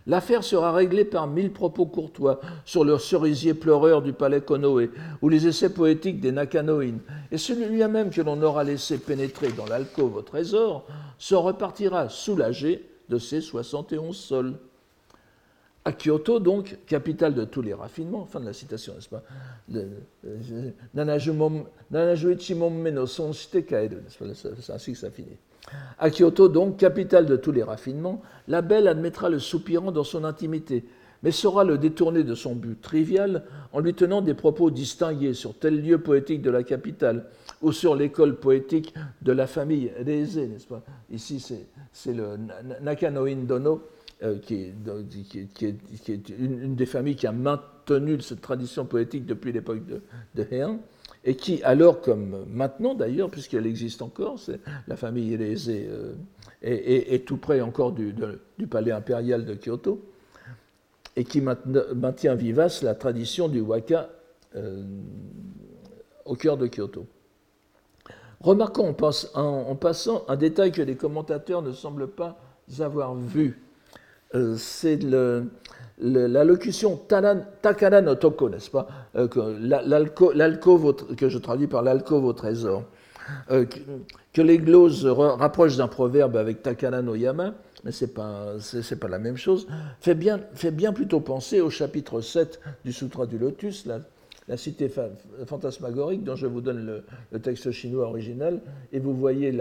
[0.07, 4.89] L'affaire sera réglée par mille propos courtois sur le cerisier pleureur du palais Konoe
[5.21, 6.99] ou les essais poétiques des Nakanoïnes,
[7.31, 10.85] et celui-là même que l'on aura laissé pénétrer dans l'alcôve au trésor
[11.17, 14.55] se repartira soulagé de ses 71 sols.
[15.83, 19.23] À Kyoto, donc, capitale de tous les raffinements, fin de la citation, n'est-ce pas?
[24.33, 25.37] C'est ainsi que ça finit.
[25.99, 30.23] À Kyoto, donc, capitale de tous les raffinements, la belle admettra le soupirant dans son
[30.23, 30.83] intimité,
[31.23, 35.53] mais saura le détourner de son but trivial en lui tenant des propos distingués sur
[35.53, 37.25] tel lieu poétique de la capitale
[37.61, 40.81] ou sur l'école poétique de la famille Reise, n'est-ce pas?
[41.11, 41.45] Ici,
[41.93, 42.37] c'est le
[42.81, 43.83] Nakanoin Dono,
[44.23, 50.01] euh, qui, est, une, des familles qui a maintenu cette tradition poétique depuis l'époque de,
[50.35, 50.79] de Heian
[51.23, 54.39] et qui, alors comme maintenant d'ailleurs, puisqu'elle existe encore,
[54.87, 56.13] la famille Élésée euh,
[56.63, 58.13] est, tout près encore du,
[58.69, 60.01] palais impérial de Kyoto,
[61.15, 64.09] et qui maintient vivace la tradition du waka
[64.55, 64.83] euh,
[66.25, 67.05] au cœur de Kyoto.
[68.39, 68.95] Remarquons
[69.35, 72.39] en, passant un détail que les commentateurs ne semblent pas
[72.79, 73.61] avoir vu.
[74.33, 75.51] Euh, c'est le,
[76.01, 82.83] la locution takara no toko, n'est-ce pas euh, que je traduis par l'alcôve au trésor.
[83.51, 83.65] Euh,
[84.33, 88.55] que, les gloses rapprochent d'un proverbe avec takara no yama, mais ce n'est pas,
[88.99, 89.67] pas la même chose,
[89.99, 93.99] fait bien, fait bien plutôt penser au chapitre 7 du Sutra du Lotus, la,
[94.47, 94.91] la cité
[95.45, 98.59] fantasmagorique, dont je vous donne le, texte chinois original,
[98.91, 99.55] et vous voyez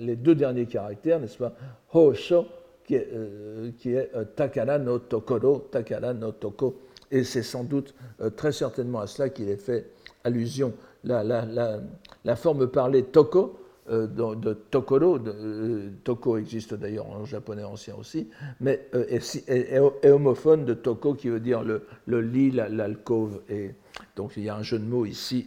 [0.00, 1.52] les deux derniers caractères, n'est-ce pas
[1.94, 2.46] Ho Sho,
[2.86, 8.30] qui est, euh, euh, Takara no Tokoro, Takara no Toko, et c'est sans doute euh,
[8.30, 9.90] très certainement à cela qu'il est fait
[10.24, 10.72] allusion.
[11.04, 15.20] La, forme parlée Toko, de, Tokoro,
[16.02, 18.28] Toko existe d'ailleurs en japonais ancien aussi,
[18.60, 18.88] mais
[19.46, 23.40] est, homophone de Toko qui veut dire le, lit, l'alcôve.
[23.48, 23.76] et
[24.16, 25.46] donc il y a un jeu de mots ici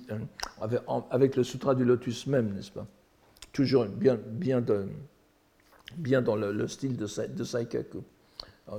[1.11, 2.87] avec, le sutra du lotus même, n'est-ce pas?
[3.51, 4.85] Toujours bien, bien, de,
[5.97, 8.03] bien dans le, style de, Saikaku,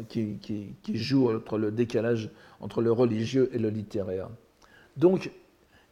[0.09, 0.37] qui,
[0.83, 4.29] qui, joue entre le décalage entre le religieux et le littéraire.
[4.97, 5.31] Donc,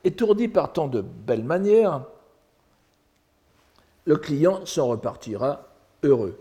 [0.04, 2.04] étourdi par tant de belles manières,
[4.04, 5.68] le client s'en repartira
[6.02, 6.38] heureux.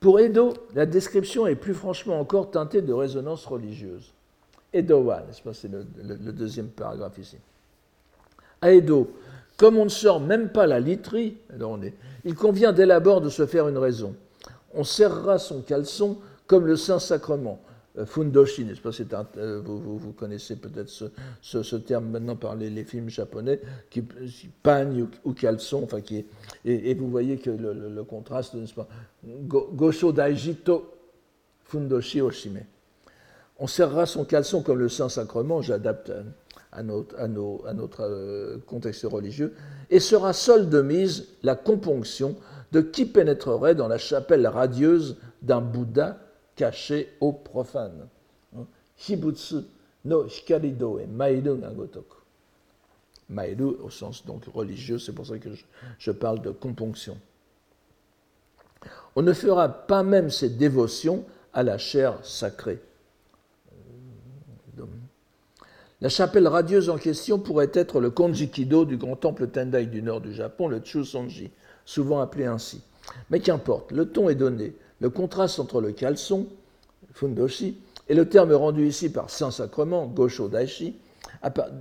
[0.00, 4.12] Pour Edo, la description est plus franchement encore teintée de résonance religieuse.
[4.72, 5.84] Edo-wa, n'est-ce pas, c'est le,
[6.32, 7.36] deuxième paragraphe ici.
[8.62, 9.10] À Edo,
[9.56, 11.36] comme on ne sort même pas la literie,
[12.24, 14.14] il convient dès l'abord de se faire une raison.
[14.74, 17.60] On serrera son caleçon comme le Saint-Sacrement.
[17.98, 18.90] Euh, fundoshi, n'est-ce pas
[19.36, 21.06] euh, vous, vous, connaissez peut-être ce,
[21.42, 24.02] ce, terme maintenant par les, films japonais, qui,
[24.62, 26.24] pagne ou, caleçon, enfin, qui
[26.64, 28.86] et, vous voyez que le, contraste, n'est-ce pas
[29.24, 30.94] Gosho Daijito
[31.64, 32.60] Fundoshi Oshime.
[33.58, 36.12] On serrera son caleçon comme le Saint-Sacrement, j'adapte
[36.72, 39.54] à notre, euh, contexte religieux,
[39.90, 42.36] et sera seule de mise la componction
[42.72, 46.18] de qui pénétrerait dans la chapelle radieuse d'un Bouddha
[46.54, 48.08] caché aux profanes.
[48.56, 48.66] Hein.
[49.08, 49.64] Hibutsu
[50.04, 52.16] no hikarido e mairu nagotoku.
[53.28, 55.50] Mairu au sens donc religieux, c'est pour ça que
[55.98, 57.16] je, parle de componction.
[59.16, 62.80] On ne fera pas même ces dévotions à la chair sacrée.
[66.02, 70.22] La chapelle radieuse en question pourrait être le Konjikido du grand temple Tendai du nord
[70.22, 71.50] du Japon, le Chusonji,
[71.84, 72.80] souvent appelé ainsi.
[73.28, 74.74] Mais qu'importe, le ton est donné.
[75.00, 76.46] Le contraste entre le caleçon,
[77.12, 77.76] fundoshi,
[78.08, 80.96] et le terme rendu ici par Saint-Sacrement, Gosho Daishi,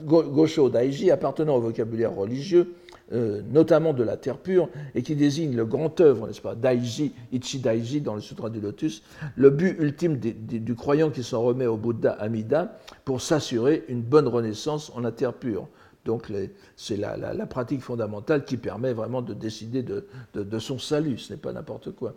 [0.06, 2.76] Gosho Daiji, appartenant au vocabulaire religieux,
[3.12, 7.14] euh, notamment de la terre pure, et qui désigne le grand œuvre, n'est-ce pas, Daiji,
[7.32, 9.04] Ichi Daiji dans le Sutra du Lotus,
[9.36, 14.28] le but ultime du croyant qui s'en remet au Bouddha Amida pour s'assurer une bonne
[14.28, 15.68] renaissance en la terre pure.
[16.06, 16.32] Donc
[16.76, 21.52] c'est la, pratique fondamentale qui permet vraiment de décider de son salut, ce n'est pas
[21.52, 22.16] n'importe quoi.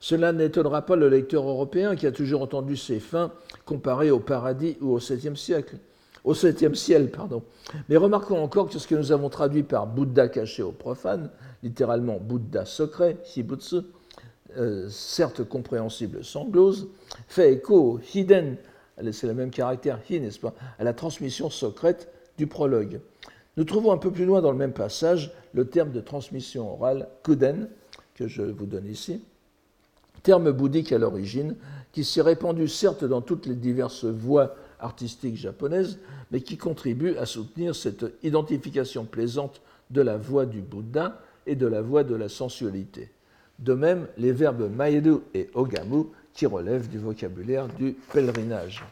[0.00, 3.32] Cela n'étonnera pas le lecteur européen qui a toujours entendu ces fins
[3.64, 5.76] comparées au paradis ou au 7e siècle.
[6.26, 7.44] Au 7e ciel, pardon.
[7.88, 11.30] Mais remarquons encore que ce que nous avons traduit par Bouddha caché au profane,
[11.62, 13.76] littéralement Bouddha secret, Shibutsu,
[14.58, 16.88] euh, certes compréhensible sans glose,
[17.28, 18.56] fait écho hiden,
[19.12, 23.00] c'est le même caractère hi, n'est-ce pas, à la transmission secrète du prologue.
[23.56, 27.08] Nous trouvons un peu plus loin dans le même passage le terme de transmission orale
[27.22, 27.68] kuden,
[28.16, 29.22] que je vous donne ici,
[30.24, 31.54] terme bouddhique à l'origine,
[31.92, 35.98] qui s'est répandu certes dans toutes les diverses voies artistiques japonaises,
[36.30, 39.60] mais qui contribue à soutenir cette identification plaisante
[39.90, 43.10] de la voie du Bouddha et de la voie de la sensualité.
[43.58, 48.84] De même, les verbes maeru et ogamu, qui relèvent du vocabulaire du pèlerinage.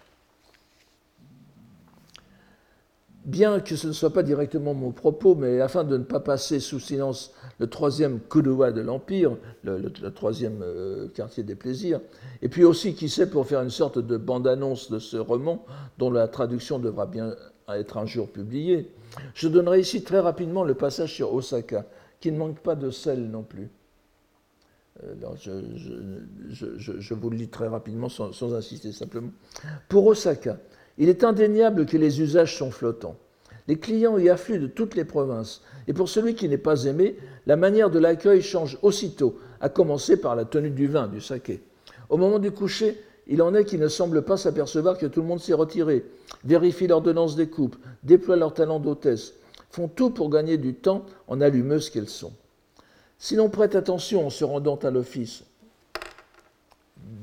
[3.24, 6.60] Bien que ce ne soit pas directement mon propos, mais afin de ne pas passer
[6.60, 12.00] sous silence le troisième Kuruwa de l'Empire, le, troisième euh, quartier des plaisirs,
[12.42, 15.64] et puis aussi, qui sait, pour faire une sorte de bande-annonce de ce roman,
[15.98, 17.34] dont la traduction devra bien
[17.68, 18.90] être un jour publiée,
[19.34, 21.86] je donnerai ici très rapidement le passage sur Osaka,
[22.20, 23.70] qui ne manque pas de sel non plus.
[25.02, 25.14] Euh,
[26.50, 29.30] je, vous le lis très rapidement sans insister simplement.
[29.88, 30.58] Pour Osaka,
[30.98, 33.16] il est indéniable que les usages sont flottants.
[33.66, 37.16] Les clients y affluent de toutes les provinces, et pour celui qui n'est pas aimé,
[37.46, 41.62] la manière de l'accueil change aussitôt, à commencer par la tenue du vin, du saké.
[42.10, 45.26] Au moment du coucher, il en est qui ne semblent pas s'apercevoir que tout le
[45.26, 46.04] monde s'est retiré,
[46.44, 49.32] vérifient l'ordonnance des coupes, déploient leur talent d'hôtesse,
[49.70, 52.32] font tout pour gagner du temps en allumeuses qu'elles sont.
[53.18, 55.44] Si l'on prête attention en se rendant à l'office,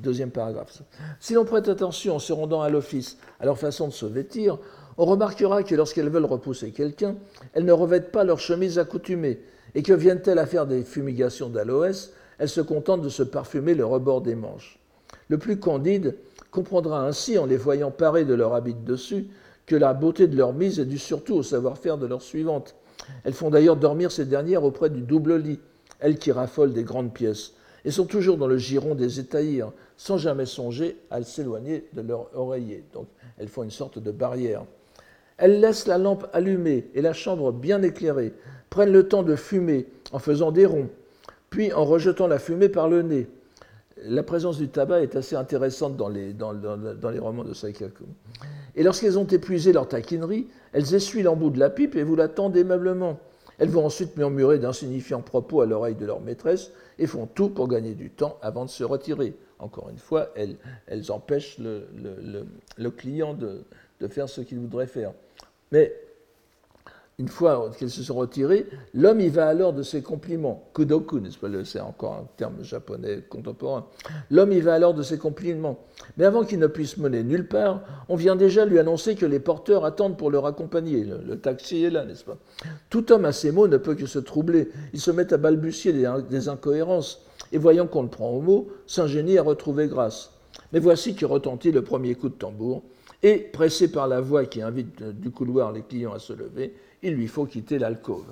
[0.02, 0.82] Deuxième paragraphe.
[1.20, 4.58] Si l'on prête attention en se rendant à l'office à leur façon de se vêtir,
[4.98, 7.18] on remarquera que lorsqu'elles veulent repousser quelqu'un,
[7.54, 9.42] elles ne revêtent pas leur chemise accoutumée,
[9.76, 13.86] et que viennent-elles à faire des fumigations d'aloès, elles se contentent de se parfumer le
[13.86, 14.80] rebord des manches.
[15.28, 16.18] Le plus candide
[16.50, 19.28] comprendra ainsi, en les voyant parés de leur habit dessus,
[19.68, 22.76] que la beauté de leur mise est due surtout au savoir-faire de leurs suivantes.
[23.24, 25.60] Elles font d'ailleurs dormir ces dernières auprès du double lit,
[26.00, 27.54] elles qui raffolent des grandes pièces,
[27.86, 32.30] et sont toujours dans le giron des étahirs, sans jamais songer à s'éloigner de leur
[32.36, 32.84] oreiller.
[32.94, 34.64] Donc elles font une sorte de barrière.
[35.38, 38.34] Elles laissent la lampe allumée et la chambre bien éclairée,
[38.70, 40.90] prennent le temps de fumer en faisant des ronds,
[41.50, 43.28] puis en rejetant la fumée par le nez.
[44.04, 48.06] La présence du tabac est assez intéressante dans les, dans, les romans de Saikaku.
[48.76, 52.58] Et lorsqu'elles ont épuisé leur taquinerie, elles essuient l'embout de la pipe et vous l'attendent
[52.58, 53.20] aimablement.
[53.62, 57.68] Elles vont ensuite murmurer d'insignifiants propos à l'oreille de leur maîtresse et font tout pour
[57.68, 59.36] gagner du temps avant de se retirer.
[59.60, 63.64] Encore une fois, elles, empêchent le, client de,
[64.08, 65.14] faire ce qu'il voudrait faire.
[67.22, 70.72] Une fois qu'elles se sont retirées, l'homme y va alors de ses compliments.
[70.74, 73.86] Kudoku, n'est-ce pas C'est encore un terme japonais contemporain.
[74.32, 75.78] L'homme y va alors de ses compliments.
[76.18, 79.40] Mais avant qu'il ne puisse mener nulle part, on vient déjà lui annoncer que les
[79.40, 81.06] porteurs attendent pour le raccompagner.
[81.06, 82.38] Le, taxi est là, n'est-ce pas?
[82.90, 84.70] Tout homme à ces mots ne peut que se troubler.
[84.92, 87.24] Il se met à balbutier des, incohérences.
[87.52, 90.32] Et voyant qu'on le prend au mot, s'ingénie à retrouver grâce.
[90.74, 92.82] Mais voici que retentit le premier coup de tambour.
[93.22, 97.14] Et, pressé par la voix qui invite du couloir les clients à se lever, il
[97.14, 98.26] lui faut quitter l'alcôve.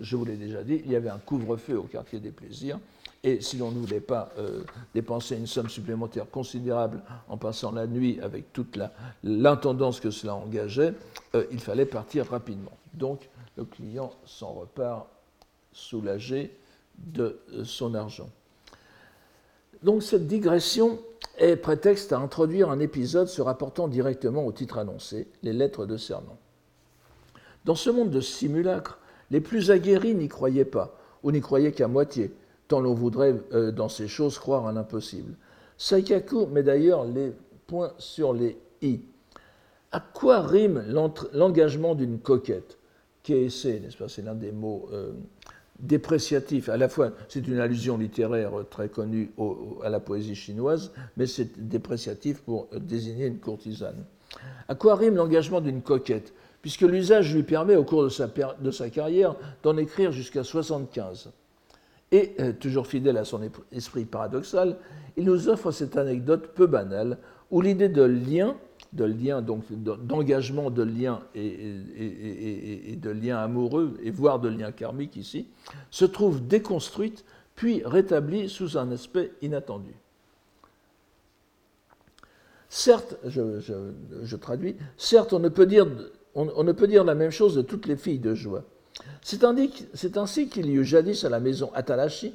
[0.00, 2.78] Je vous l'ai déjà dit, il y avait un couvre-feu au quartier des plaisirs,
[3.24, 7.86] et si l'on ne voulait pas euh, dépenser une somme supplémentaire considérable en passant la
[7.86, 8.78] nuit avec toute
[9.22, 10.94] l'intendance que cela engageait,
[11.34, 12.72] euh, il fallait partir rapidement.
[12.94, 15.06] Donc le client s'en repart
[15.72, 16.56] soulagé
[16.98, 18.28] de euh, son argent.
[19.84, 20.98] Donc cette digression
[21.38, 25.96] est prétexte à introduire un épisode se rapportant directement au titre annoncé, les lettres de
[25.96, 26.38] serment.
[27.64, 28.98] Dans ce monde de simulacres,
[29.30, 32.32] les plus aguerris n'y croyaient pas, ou n'y croyaient qu'à moitié,
[32.68, 35.34] tant l'on voudrait euh, dans ces choses croire à l'impossible.
[35.78, 37.32] Saikaku met d'ailleurs les
[37.66, 39.00] points sur les i.
[39.90, 40.84] À quoi rime
[41.32, 42.78] l'engagement d'une coquette?
[43.22, 44.08] Keese, n'est-ce pas?
[44.08, 45.12] C'est l'un des mots euh,
[45.78, 46.68] dépréciatifs.
[46.68, 49.30] À la fois, c'est une allusion littéraire très connue
[49.84, 54.04] à la poésie chinoise, mais c'est dépréciatif pour euh, désigner une courtisane.
[54.68, 56.32] À quoi rime l'engagement d'une coquette?
[56.62, 61.30] Puisque l'usage lui permet au cours de sa, carrière d'en écrire jusqu'à 75.
[62.12, 63.40] Et, euh, toujours fidèle à son
[63.72, 64.78] esprit paradoxal,
[65.16, 67.18] il nous offre cette anecdote peu banale,
[67.50, 68.56] où l'idée de lien,
[68.92, 75.16] de lien, donc d'engagement de lien et, de lien amoureux, et voire de lien karmique
[75.16, 75.48] ici,
[75.90, 77.24] se trouve déconstruite,
[77.56, 79.94] puis rétablie sous un aspect inattendu.
[82.68, 85.86] Certes, je traduis, certes on ne peut dire
[86.34, 88.64] on, ne peut dire la même chose de toutes les filles de joie.
[89.22, 89.44] C'est
[90.16, 92.34] ainsi qu'il y eut jadis à la maison Atalashi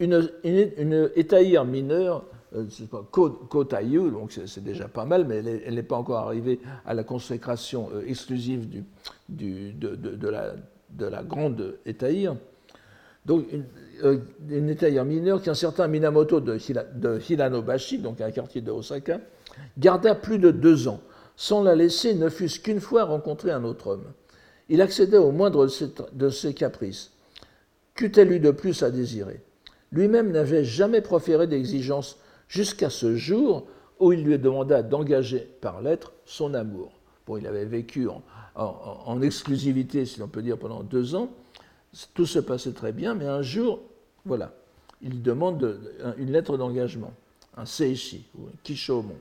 [0.00, 2.24] une, une, étaïre mineure,
[2.54, 2.64] euh,
[3.10, 7.88] Kotayu, donc c'est déjà pas mal, mais elle n'est pas encore arrivée à la consécration
[7.94, 8.68] euh, exclusive
[9.28, 10.54] de, la,
[10.90, 12.36] de, la, grande étaïre.
[13.24, 13.64] Donc une,
[14.02, 14.18] euh,
[14.50, 16.58] une mineure qu'un certain Minamoto de,
[16.94, 19.20] de Hiranobashi, donc un quartier de Osaka,
[19.78, 21.00] garda plus de deux ans
[21.36, 24.12] sans la laisser ne fût-ce qu'une fois rencontrer un autre homme.
[24.68, 25.66] Il accédait au moindre
[26.12, 27.12] de ses caprices.
[27.94, 29.40] Qu'eût-elle eu de plus à désirer?
[29.90, 32.18] Lui-même n'avait jamais proféré d'exigence
[32.48, 33.66] jusqu'à ce jour
[34.00, 36.92] où il lui demanda d'engager par lettre son amour.
[37.26, 38.08] Bon, il avait vécu
[38.56, 41.30] en, exclusivité, si l'on peut dire, pendant deux ans.
[42.14, 43.80] Tout se passait très bien, mais un jour,
[44.24, 44.54] voilà,
[45.02, 45.78] il demande
[46.16, 47.12] une lettre d'engagement,
[47.56, 49.16] un seishi, ou un kishomon.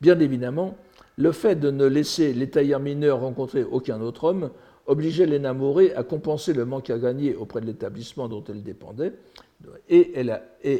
[0.00, 0.76] Bien évidemment,
[1.18, 4.50] le fait de ne laisser les tailleurs mineurs rencontrer aucun autre homme
[4.86, 9.12] obligeait l'énamorée à compenser le manque à gagner auprès de l'établissement dont elle dépendait,
[9.90, 10.30] et,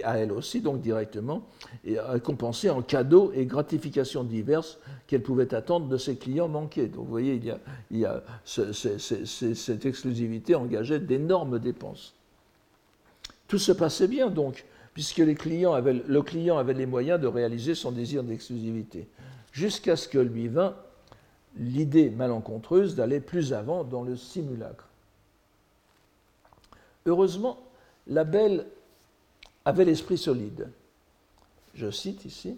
[0.04, 1.42] à elle aussi, donc directement,
[1.84, 6.86] et à compenser en cadeaux et gratifications diverses qu'elle pouvait attendre de ses clients manqués.
[6.86, 7.40] Donc vous voyez,
[8.44, 12.14] cette exclusivité engageait d'énormes dépenses.
[13.48, 17.90] Tout se passait bien donc, puisque les le client avait les moyens de réaliser son
[17.90, 19.08] désir d'exclusivité
[19.58, 20.76] jusqu'à ce que lui vint
[21.56, 24.86] l'idée malencontreuse d'aller plus avant dans le simulacre.
[27.06, 27.58] Heureusement,
[28.06, 28.66] la belle
[29.64, 30.70] avait l'esprit solide.
[31.74, 32.56] Je cite ici,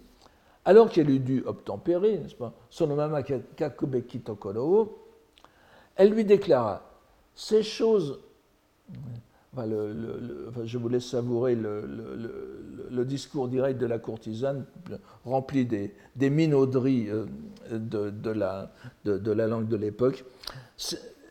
[0.63, 4.21] alors qu'elle eut dû obtempérer, n'est-ce pas, Sonomama Kakubeki
[5.95, 6.83] elle lui déclara
[7.35, 8.19] Ces choses
[9.53, 14.65] je vous laisse savourer le, discours direct de la courtisane,
[15.25, 17.25] rempli des, des minauderies euh,
[17.71, 18.71] de, la,
[19.05, 20.23] de, la, langue de l'époque.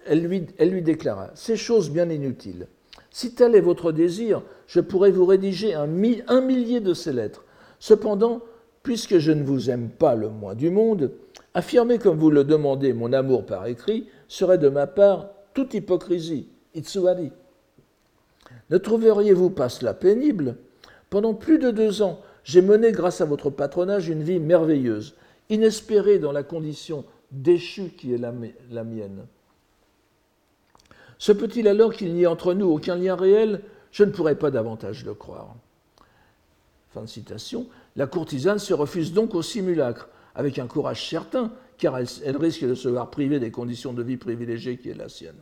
[0.07, 2.67] Elle lui, elle lui déclara Ces choses bien inutiles.
[3.11, 5.89] Si tel est votre désir, je pourrais vous rédiger un,
[6.29, 7.45] un millier de ces lettres.
[7.79, 8.43] Cependant,
[8.83, 11.13] puisque je ne vous aime pas le moins du monde,
[11.55, 16.49] affirmer comme vous le demandez mon amour par écrit serait de ma part toute hypocrisie.
[16.75, 17.33] Itsuari.
[18.71, 20.57] Ne trouveriez-vous pas cela pénible?
[21.11, 25.15] Pendant plus de deux ans, j'ai mené, grâce à votre patronage, une vie merveilleuse,
[25.49, 29.27] inespérée dans la condition déchue qui est la, mienne.
[31.19, 33.63] Se peut-il alors qu'il n'y ait entre nous aucun lien réel?
[33.93, 35.55] Je ne pourrais pas davantage le croire.
[36.91, 37.67] Fin de citation.
[37.97, 42.75] La courtisane se refuse donc au simulacre, avec un courage certain, car elle, risque de
[42.75, 45.39] se voir privée des conditions de vie privilégiées qui est la sienne.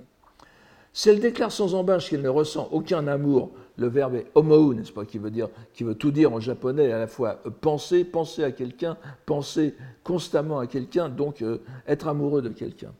[0.93, 4.93] Si elle déclare sans embâche qu'elle ne ressent aucun amour, le verbe est homou, n'est-ce
[4.93, 8.43] pas, qui veut, dire, qui veut tout dire en japonais, à la fois penser, penser
[8.43, 12.93] à quelqu'un, penser constamment à quelqu'un, donc euh, être amoureux de quelqu'un.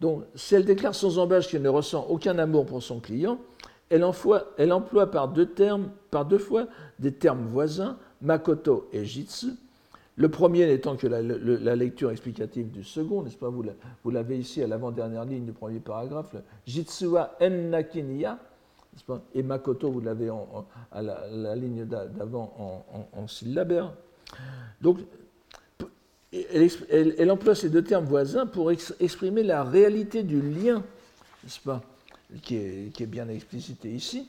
[0.00, 3.38] Donc, si elle déclare sans embâche qu'elle ne ressent aucun amour pour son client,
[3.90, 6.66] elle emploie, elle emploie par, deux termes, par deux fois
[6.98, 9.48] des termes voisins, makoto et jitsu.
[10.18, 14.66] Le premier n'étant que la, lecture explicative du second, n'est-ce pas Vous l'avez ici à
[14.66, 16.34] l'avant-dernière ligne du premier paragraphe.
[16.66, 18.36] Jitsu wa en nakiniya,
[19.32, 20.28] et makoto, vous l'avez
[20.90, 23.94] à la, ligne d'avant en, en, syllabaire.
[24.80, 24.98] Donc,
[26.32, 30.82] elle, emploie ces deux termes voisins pour exprimer la réalité du lien,
[31.44, 31.80] n'est-ce pas,
[32.42, 34.28] qui est, bien explicité ici,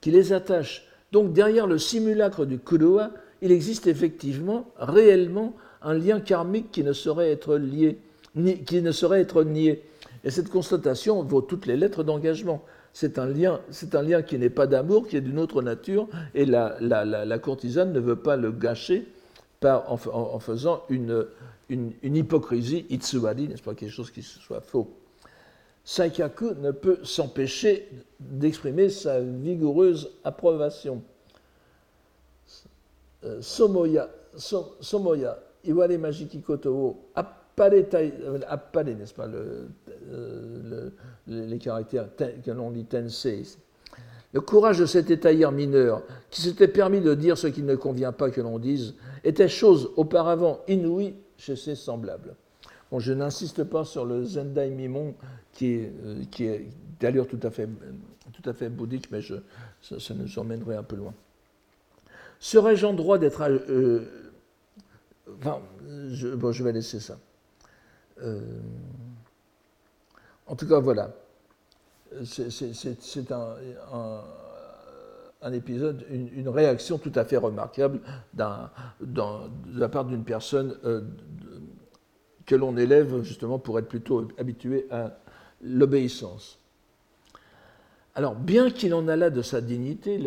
[0.00, 0.88] qui les attache.
[1.12, 3.12] Donc derrière le simulacre du kudoa,
[3.42, 7.98] il existe effectivement, réellement, un lien karmique qui ne saurait être nié.
[10.24, 12.62] Et cette constatation vaut toutes les lettres d'engagement.
[12.92, 13.60] C'est un lien,
[14.22, 18.36] qui n'est pas d'amour, qui est d'une autre nature, et la courtisane ne veut pas
[18.36, 19.06] le gâcher
[19.64, 21.26] en, faisant une,
[21.68, 24.90] une, hypocrisie, itsuwari, n'est-ce pas, quelque chose qui soit faux.
[25.84, 27.88] Saikaku ne peut s'empêcher
[28.18, 31.02] d'exprimer sa vigoureuse approbation.
[33.24, 36.42] Euh, Somoya, Somoya, Iware Majiki
[37.14, 37.70] appare,
[38.84, 39.68] n'est-ce pas, le,
[40.10, 40.90] euh,
[41.26, 43.42] les caractères que l'on dit tensei,
[44.32, 48.12] le courage de cet étailleur mineur, qui s'était permis de dire ce qu'il ne convient
[48.12, 48.94] pas que l'on dise,
[49.24, 52.36] était chose auparavant inouïe chez ses semblables.
[52.90, 55.14] Bon, je n'insiste pas sur le Zendai Mimon,
[55.52, 56.48] qui est, euh, qui
[57.00, 57.68] d'allure tout à fait,
[58.32, 61.14] tout à fait bouddhique, mais ça, nous emmènerait un peu loin.
[62.40, 63.42] Serais-je en droit d'être...
[63.42, 64.04] Euh,
[65.38, 65.60] enfin,
[66.10, 67.18] je, bon, je vais laisser ça.
[68.22, 68.40] Euh,
[70.46, 71.12] en tout cas, voilà
[72.24, 73.32] c'est
[75.42, 78.00] un, épisode, une, réaction tout à fait remarquable
[78.34, 81.02] de la part d'une personne euh,
[82.46, 85.18] que l'on élève justement pour être plutôt habitué à
[85.62, 86.58] l'obéissance.
[88.14, 90.20] Alors, bien qu'il en allât de sa dignité,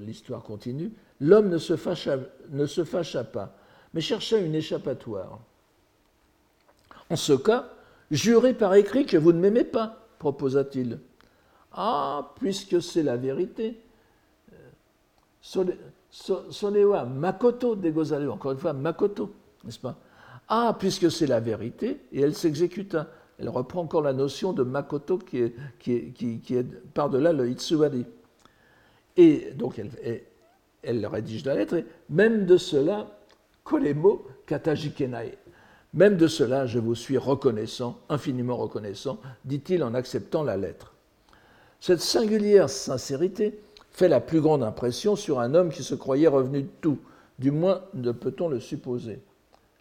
[0.00, 3.54] l'histoire continue, l'homme ne, se fâcha, pas,
[3.94, 5.38] mais chercha une échappatoire.
[7.08, 7.68] En ce cas,
[8.10, 10.98] jurez par écrit que vous ne m'aimez pas, proposa-t-il.
[11.72, 13.80] Ah, puisque c'est la vérité.
[15.40, 19.32] Sonewa Makoto de Gozale, encore une fois, Makoto,
[19.64, 19.96] n'est-ce pas?
[20.48, 23.08] Ah, puisque c'est la vérité, et elle s'exécuta.
[23.38, 28.04] Elle reprend encore la notion de Makoto qui est, qui, est par-delà le Itsuwari.
[29.16, 30.22] Et donc elle, elle,
[30.84, 33.06] rédige la lettre, et même de cela,
[33.64, 35.38] Kolemo Katajikenai.
[35.92, 40.94] Même de cela, je vous suis reconnaissant, infiniment reconnaissant, dit-il en acceptant la lettre.
[41.80, 43.58] Cette singulière sincérité
[43.90, 46.98] fait la plus grande impression sur un homme qui se croyait revenu de tout,
[47.38, 49.20] du moins ne peut-on le supposer.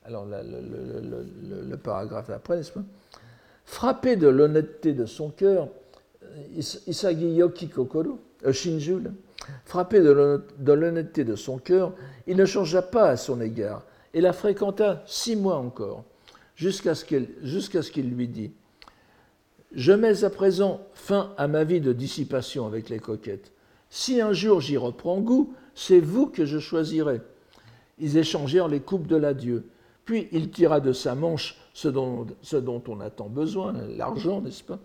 [0.04, 2.84] Alors le, paragraphe après, n'est-ce pas?
[3.66, 5.68] Frappé de l'honnêteté de son cœur,
[6.88, 8.54] Isagi Yoki Kokoro, euh,
[9.66, 11.94] frappé de l'honnêteté de son cœur,
[12.28, 13.84] il ne changea pas à son égard
[14.14, 16.04] et la fréquenta six mois encore,
[16.56, 18.52] jusqu'à ce qu'il lui dit
[19.74, 23.52] je mets à présent fin à ma vie de dissipation avec les coquettes.
[23.90, 27.22] Si un jour j'y reprends goût, c'est vous que je choisirai.
[28.00, 29.66] Ils échangèrent les coupes de l'adieu.
[30.06, 32.26] Puis il tira de sa manche ce dont,
[32.88, 34.80] on a tant besoin, l'argent, n'est-ce pas?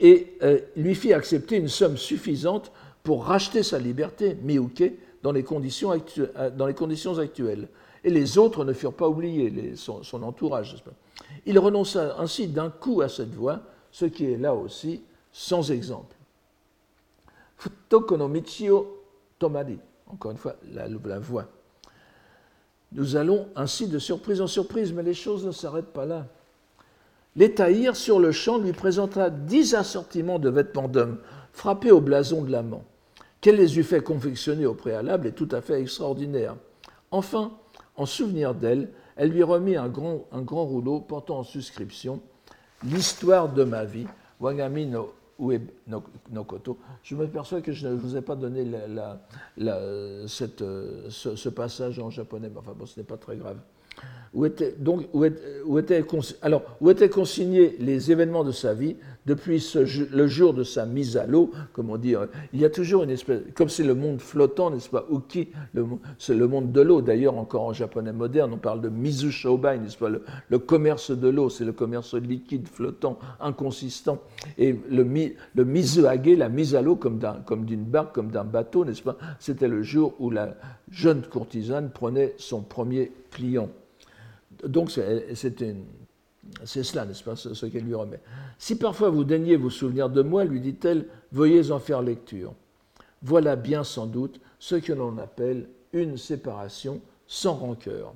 [0.00, 2.72] Et euh, lui fit accepter une somme suffisante
[3.04, 7.68] pour racheter sa liberté, Miyuke, dans les conditions, euh, dans les conditions actuelles.
[8.02, 10.76] Et les autres ne furent pas oubliés, son, entourage,
[11.46, 13.60] il renonça ainsi d'un coup à cette voie,
[13.92, 15.02] ce qui est là aussi
[15.32, 16.16] sans exemple.
[17.56, 19.02] Futokono Michio
[19.38, 21.46] Tomari, encore une fois, la, la voie.
[22.92, 26.26] Nous allons ainsi de surprise en surprise, mais les choses ne s'arrêtent pas là.
[27.36, 31.18] L'étaïr, sur le champ, lui présenta dix assortiments de vêtements d'hommes,
[31.52, 32.84] frappés au blason de l'amant.
[33.44, 36.56] Qu'elle les eût fait confectionner au préalable est tout à fait extraordinaire.
[37.10, 37.52] Enfin,
[37.94, 42.22] en souvenir d'elle, elle lui remit un grand, un grand rouleau portant en suscription
[42.82, 44.06] L'histoire de ma vie,
[44.40, 45.12] Wagami no
[46.44, 46.78] Koto.
[47.02, 48.64] Je m'aperçois que je ne vous ai pas donné
[50.26, 50.64] cette,
[51.10, 53.58] ce, ce, passage en japonais, mais enfin bon, ce n'est pas très grave
[54.34, 54.46] où
[55.14, 55.78] où
[56.42, 58.96] alors, où étaient consignés les événements de sa vie?
[59.26, 59.64] Depuis
[60.12, 62.14] le jour de sa mise à l'eau, comme on dit.
[62.14, 62.28] Hein.
[62.52, 65.48] Il y a toujours une espèce, comme c'est le monde flottant, n'est-ce pas, Uki,
[66.18, 67.02] c'est le monde de l'eau.
[67.02, 71.28] D'ailleurs, encore en japonais moderne, on parle de mizu shobai, n'est-ce pas, le, commerce de
[71.28, 74.20] l'eau, c'est le commerce liquide, flottant, inconsistant.
[74.58, 75.04] Et le,
[75.54, 79.68] le mizuage, la mise à l'eau comme d'une barque, comme d'un bateau, n'est-ce pas, c'était
[79.68, 80.54] le jour où la
[80.90, 83.68] jeune courtisane prenait son premier client.
[84.66, 85.64] Donc c'est
[86.64, 88.20] cela, n'est-ce pas, ce, qu'elle lui remet.
[88.58, 92.54] Si parfois vous daignez vous souvenir de moi, lui dit-elle, veuillez en faire lecture.
[93.22, 98.12] Voilà bien sans doute ce que l'on appelle une séparation sans rancœur.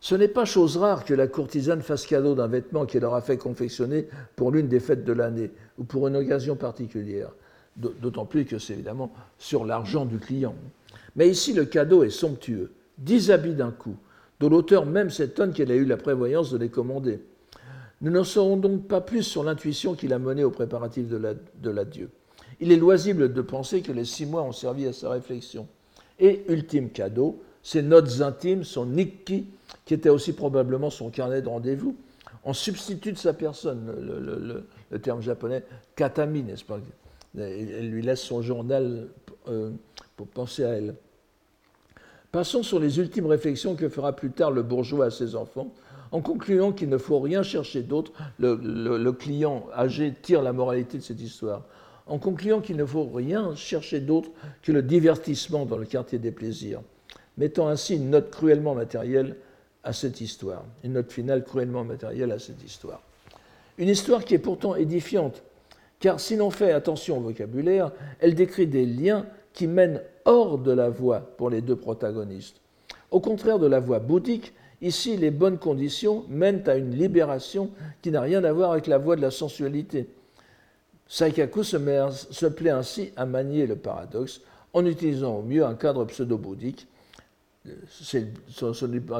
[0.00, 3.36] Ce n'est pas chose rare que la courtisane fasse cadeau d'un vêtement qu'elle aura fait
[3.36, 7.30] confectionner pour l'une des fêtes de l'année ou pour une occasion particulière,
[7.76, 10.54] d'autant plus que c'est évidemment sur l'argent du client.
[11.16, 12.70] Mais ici, le cadeau est somptueux.
[12.96, 13.96] Dix habits d'un coup,
[14.40, 17.20] dont l'auteur même s'étonne qu'elle ait eu la prévoyance de les commander.
[18.00, 22.10] Nous n'en saurons donc pas plus sur l'intuition qui l'a menée aux préparatifs de l'adieu.
[22.60, 25.68] Il est loisible de penser que les six mois ont servi à sa réflexion.
[26.18, 29.46] Et, ultime cadeau, ses notes intimes, son nikki,
[29.84, 31.96] qui était aussi probablement son carnet de rendez-vous,
[32.44, 33.92] en substitut de sa personne,
[34.90, 35.64] le, terme japonais
[35.96, 36.78] katami, n'est-ce pas?
[37.36, 39.08] Elle lui laisse son journal
[39.48, 39.70] euh,
[40.16, 40.94] pour penser à elle.
[42.32, 45.72] Passons sur les ultimes réflexions que fera plus tard le bourgeois à ses enfants,
[46.12, 48.12] en concluant qu'il ne faut rien chercher d'autre.
[48.38, 51.64] Le, client âgé tire la moralité de cette histoire.
[52.06, 54.30] En concluant qu'il ne faut rien chercher d'autre
[54.62, 56.80] que le divertissement dans le quartier des plaisirs,
[57.36, 59.36] mettant ainsi une note cruellement matérielle
[59.84, 63.00] à cette histoire, une note finale cruellement matérielle à cette histoire.
[63.78, 65.42] Une histoire qui est pourtant édifiante,
[66.00, 70.72] car si l'on fait attention au vocabulaire, elle décrit des liens qui mènent hors de
[70.72, 72.60] la voie pour les deux protagonistes.
[73.10, 74.52] Au contraire de la voie bouddhique,
[74.82, 77.70] ici les bonnes conditions mènent à une libération
[78.02, 80.06] qui n'a rien à voir avec la voie de la sensualité.
[81.08, 81.78] Saikaku se,
[82.30, 84.42] se plaît ainsi à manier le paradoxe
[84.74, 86.86] en utilisant au mieux un cadre pseudo-bouddhique.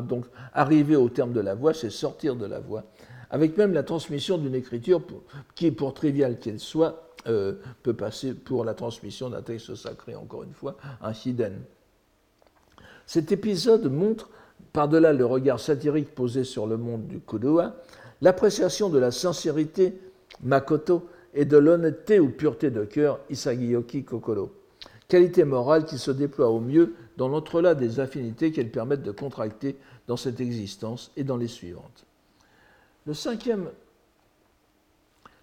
[0.02, 2.84] Donc, arriver au terme de la voie, c'est sortir de la voie,
[3.30, 5.02] avec même la transmission d'une écriture
[5.54, 10.44] qui, pour triviale qu'elle soit, euh, peut passer pour la transmission d'un texte sacré, encore
[10.44, 11.60] une fois, un hiden.
[13.06, 14.30] Cet épisode montre,
[14.72, 17.76] par-delà le regard satirique posé sur le monde du Kodoa,
[18.20, 19.98] l'appréciation de la sincérité
[20.42, 24.50] Makoto et de l'honnêteté ou pureté de cœur Isagiyoki Kokoro,
[25.08, 29.76] qualité morale qui se déploie au mieux dans l'entrelac des affinités qu'elles permettent de contracter
[30.06, 32.06] dans cette existence et dans les suivantes.
[33.06, 33.70] Le cinquième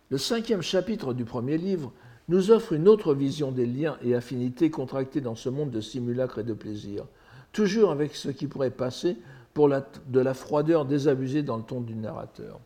[0.10, 1.92] le cinquième chapitre du premier livre
[2.28, 6.40] nous offre une autre vision des liens et affinités contractés dans ce monde de simulacres
[6.40, 7.06] et de plaisir,
[7.52, 9.18] toujours avec ce qui pourrait passer
[9.54, 12.60] pour de la froideur désabusée dans le ton du narrateur.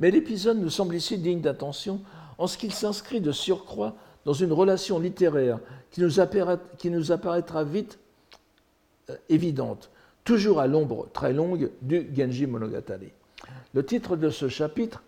[0.00, 2.00] Mais l'épisode nous semble ici digne d'attention
[2.38, 3.94] en ce qu'il s'inscrit de surcroît
[4.24, 6.10] dans une relation littéraire qui nous,
[6.78, 7.98] qui nous apparaîtra vite
[9.10, 9.90] euh, évidente,
[10.24, 13.12] toujours à l'ombre très longue du Genji Monogatari.
[13.74, 15.03] Le titre de ce chapitre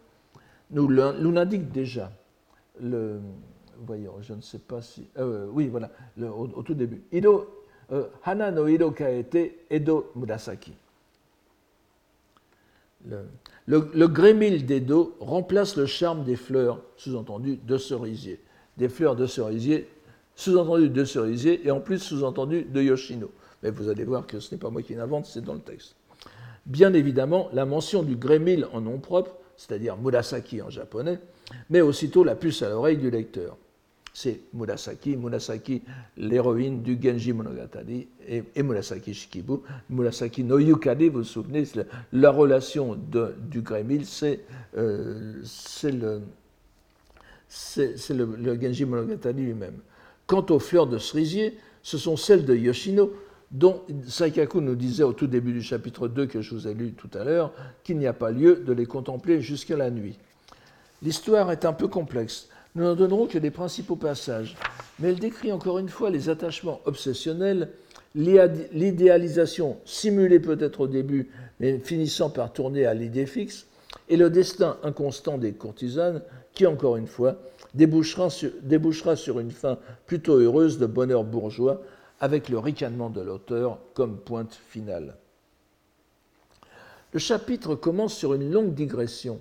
[0.71, 2.12] nous l'indique déjà.
[2.81, 3.21] Le,
[3.85, 5.07] voyons, je ne sais pas si.
[5.19, 5.91] Euh, oui, voilà,
[6.21, 7.03] au, tout début.
[7.12, 7.49] Ido,
[7.93, 10.75] euh, Hana no Iro Kaete Edo Murasaki.
[13.09, 13.27] Le,
[13.67, 18.41] le, le grémil d'Edo remplace le charme des fleurs, sous-entendu de cerisier.
[18.77, 19.89] Des fleurs de cerisier,
[20.35, 23.31] sous-entendu de cerisier, et en plus sous-entendu de Yoshino.
[23.62, 25.95] Mais vous allez voir que ce n'est pas moi qui l'invente, c'est dans le texte.
[26.67, 31.18] Bien évidemment, la mention du grémil en nom propre c'est-à-dire Murasaki en japonais,
[31.70, 33.57] mais aussitôt la puce à l'oreille du lecteur.
[34.12, 35.82] C'est Murasaki, Murasaki,
[36.16, 39.59] l'héroïne du Genji Monogatari, et, Murasaki Shikibu.
[39.90, 41.64] Murasaki no Yukari, vous vous souvenez,
[42.12, 44.40] la, relation de, du Grémil, c'est
[44.76, 45.42] euh,
[45.84, 46.22] le,
[47.76, 49.80] le, le, Genji Monogatari lui-même.
[50.26, 53.12] Quant aux fleurs de cerisier, ce sont celles de Yoshino,
[53.51, 56.92] dont Saikaku nous disait au tout début du chapitre 2 que je vous ai lu
[56.92, 57.53] tout à l'heure
[57.84, 60.18] qu'il n'y a pas lieu de les contempler jusqu'à la nuit.
[61.03, 62.49] L'histoire est un peu complexe.
[62.74, 64.57] Nous n'en donnerons que les principaux passages,
[64.99, 67.70] mais elle décrit encore une fois les attachements obsessionnels,
[68.14, 71.30] l'idéalisation simulée peut-être au début,
[71.61, 73.66] mais finissant par tourner à l'idée fixe,
[74.09, 76.22] et le destin inconstant des courtisanes
[76.53, 77.36] qui, encore une fois,
[77.74, 81.82] débouchera sur, débouchera sur une fin plutôt heureuse de bonheur bourgeois
[82.21, 85.17] avec le ricanement de l'auteur comme pointe finale.
[87.12, 89.41] Le chapitre commence sur une longue digression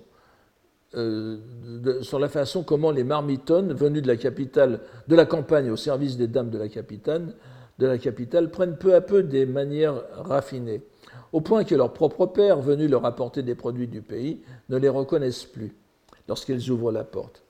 [0.92, 6.16] sur la façon comment les marmitonnes, venues de la capitale, de la campagne au service
[6.16, 7.34] des dames de la capitale,
[7.78, 10.82] de la capitale prennent peu à peu des manières raffinées,
[11.32, 14.88] au point que leur propre père, venu leur apporter des produits du pays, ne les
[14.88, 15.74] reconnaissent plus
[16.28, 17.42] lorsqu'elles ouvrent la porte.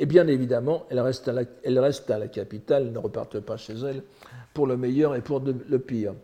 [0.00, 1.28] Et bien évidemment, elles restent
[2.10, 4.02] à la capitale, ne repartent pas chez elles,
[4.58, 6.14] pour le meilleur et pour le pire.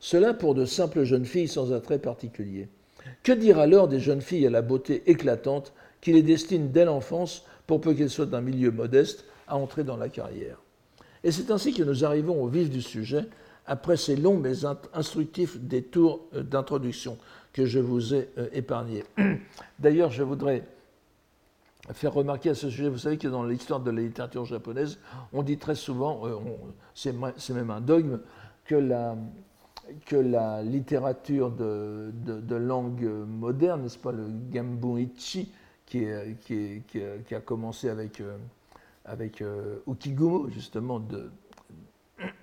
[0.00, 2.70] Cela pour de simples jeunes filles sans attrait particulier.
[3.22, 7.44] Que dire alors des jeunes filles à la beauté éclatante qui les destinent dès l'enfance,
[7.66, 10.56] pour peu qu'elles soient d'un milieu modeste, à entrer dans la carrière?
[11.22, 13.26] Et c'est ainsi que nous arrivons au vif du sujet,
[13.66, 14.64] après ces longs mais
[14.94, 17.18] instructifs détours euh, d'introduction
[17.52, 19.04] que je vous ai euh, épargnés.
[19.78, 20.64] D'ailleurs, je voudrais
[21.92, 24.98] faire remarquer à ce sujet, vous savez que dans l'histoire de la littérature japonaise,
[25.32, 26.36] on dit très souvent, euh,
[26.94, 27.12] c'est
[27.54, 28.20] même un dogme,
[28.64, 29.16] que la,
[30.06, 35.50] que la littérature de, de, langue moderne, n'est-ce pas, le Gambun-ichi,
[35.86, 36.06] qui,
[36.42, 38.36] qui, qui, a commencé avec, euh,
[39.04, 41.30] avec euh, Ukigumo, justement, de.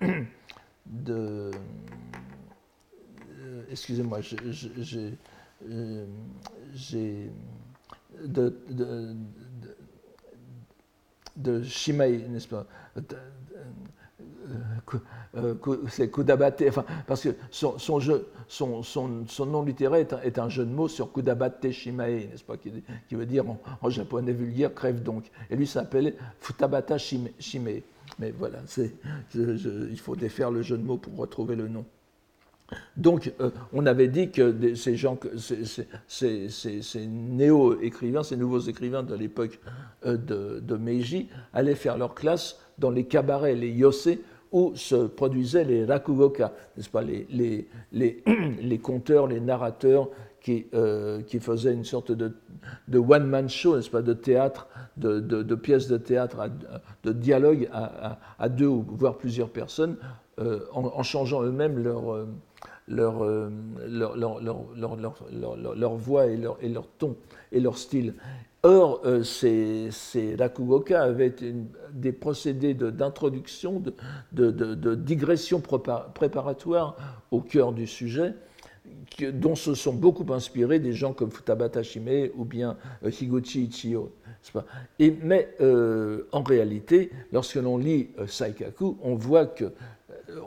[0.86, 1.50] de
[3.40, 5.18] euh, Excusez-moi, j'ai.
[8.24, 9.14] De, de,
[11.36, 12.66] de, Shimei, n'est-ce pas?
[15.36, 15.54] Euh,
[15.88, 20.64] c'est Kudabate, enfin, parce que son, son, jeu, son, son, nom littéraire est un, jeu
[20.64, 22.72] de mots sur Kudabate Shimae, n'est-ce pas, qui,
[23.08, 23.44] qui, veut dire
[23.80, 25.30] en, japonais vulgaire crève donc.
[25.50, 27.28] Et lui s'appelait Futabata Shime.
[28.18, 28.58] Mais voilà,
[29.34, 31.84] il faut défaire le jeu de mots pour retrouver le nom.
[32.96, 39.14] Donc, euh, on avait dit que ces gens, ces, ces, néo-écrivains, ces nouveaux écrivains de
[39.14, 39.58] l'époque
[40.04, 44.20] euh, de, Meiji, allaient faire leur classe dans les cabarets, les yosei,
[44.52, 48.22] où se produisaient les rakugoka, n'est-ce pas, les, les, les,
[48.62, 50.08] les, conteurs, les narrateurs
[50.40, 52.32] qui, euh, qui faisaient une sorte de,
[52.88, 54.66] de one-man show, n'est-ce pas, de théâtre,
[54.96, 56.50] de, de, pièces de théâtre,
[57.04, 59.96] de dialogue à, deux ou voire plusieurs personnes,
[60.40, 62.26] euh, en, changeant eux-mêmes leur,
[62.90, 63.24] leur,
[63.86, 64.96] leur, leur,
[65.76, 67.16] leur, voix et leur, et leur ton
[67.52, 68.14] et leur style.
[68.62, 71.34] Or, euh, ces, ces, Rakugoka avaient
[71.92, 73.82] des procédés d'introduction,
[74.32, 78.34] de, de, digression préparatoire au cœur du sujet,
[79.32, 84.12] dont se sont beaucoup inspirés des gens comme Futabata Shime ou bien euh, Higuchi Ichiyo.
[84.98, 89.72] Et, mais euh, en réalité, lorsque l'on lit Saikaku, on voit que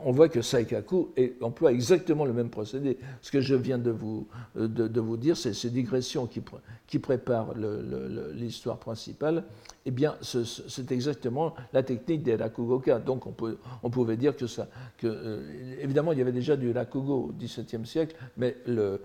[0.04, 1.10] on voit que Saikaku
[1.40, 2.98] emploie exactement le même procédé.
[3.22, 4.26] Ce que je viens de vous,
[4.56, 7.54] de, vous dire, c'est ces digressions qui, préparent
[8.34, 9.44] l'histoire principale.
[9.86, 12.98] Eh bien, c'est exactement la technique des rakugoka.
[12.98, 14.68] Donc, on, pouvait dire que ça.
[15.04, 18.98] Euh, évidemment, il y avait déjà du rakugo au XVIIe siècle, mais la,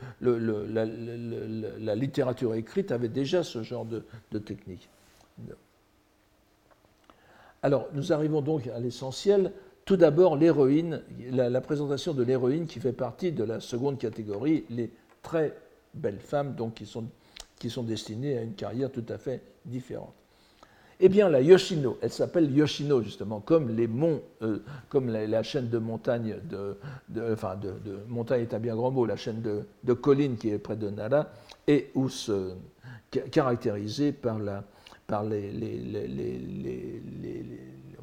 [1.96, 4.90] littérature écrite avait déjà ce genre de, de technique.
[7.62, 9.52] Alors, nous arrivons donc à l'essentiel.
[9.90, 14.92] Tout d'abord, l'héroïne, la, présentation de l'héroïne qui fait partie de la seconde catégorie, les
[15.24, 15.58] très
[15.96, 17.06] belles femmes, donc qui sont,
[17.58, 20.14] qui sont destinées à une carrière tout à fait différente.
[21.00, 24.60] Eh bien, la Yoshino, elle s'appelle Yoshino justement, comme les monts, euh,
[24.90, 26.78] comme la, chaîne de montagnes de,
[27.34, 27.74] enfin de,
[28.08, 31.30] montagne est un bien grand mot, la chaîne de, collines qui est près de Nara,
[31.66, 32.54] et où se
[33.32, 34.64] caractérisée par la,
[35.08, 35.50] par les,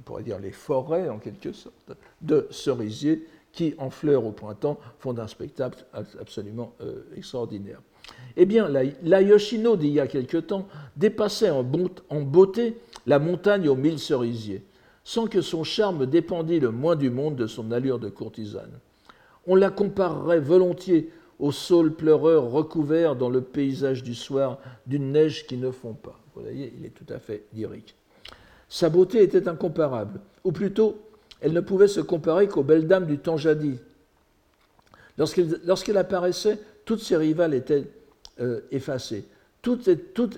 [0.06, 1.74] pourrait dire les forêts en quelque sorte,
[2.22, 7.82] de cerisiers qui, en fleurs au printemps, font un spectacle absolument euh, extraordinaire.
[8.36, 13.74] Eh bien, la, Yoshino d'il y a quelque temps dépassait en, beauté la montagne aux
[13.74, 14.62] mille cerisiers,
[15.02, 18.78] sans que son charme dépendît le moins du monde de son allure de courtisane.
[19.48, 25.46] On la comparerait volontiers au saule pleureur recouvert dans le paysage du soir d'une neige
[25.46, 26.20] qui ne fond pas.
[26.34, 27.96] Vous voyez, il est tout à fait lyrique.
[28.68, 30.98] Sa beauté était incomparable, ou plutôt,
[31.40, 33.78] elle ne pouvait se comparer qu'aux belles dames du temps jadis.
[35.18, 37.84] Lorsqu'elle apparaissait, toutes ses rivales étaient
[38.40, 39.24] euh, effacées.
[39.62, 39.88] Toutes,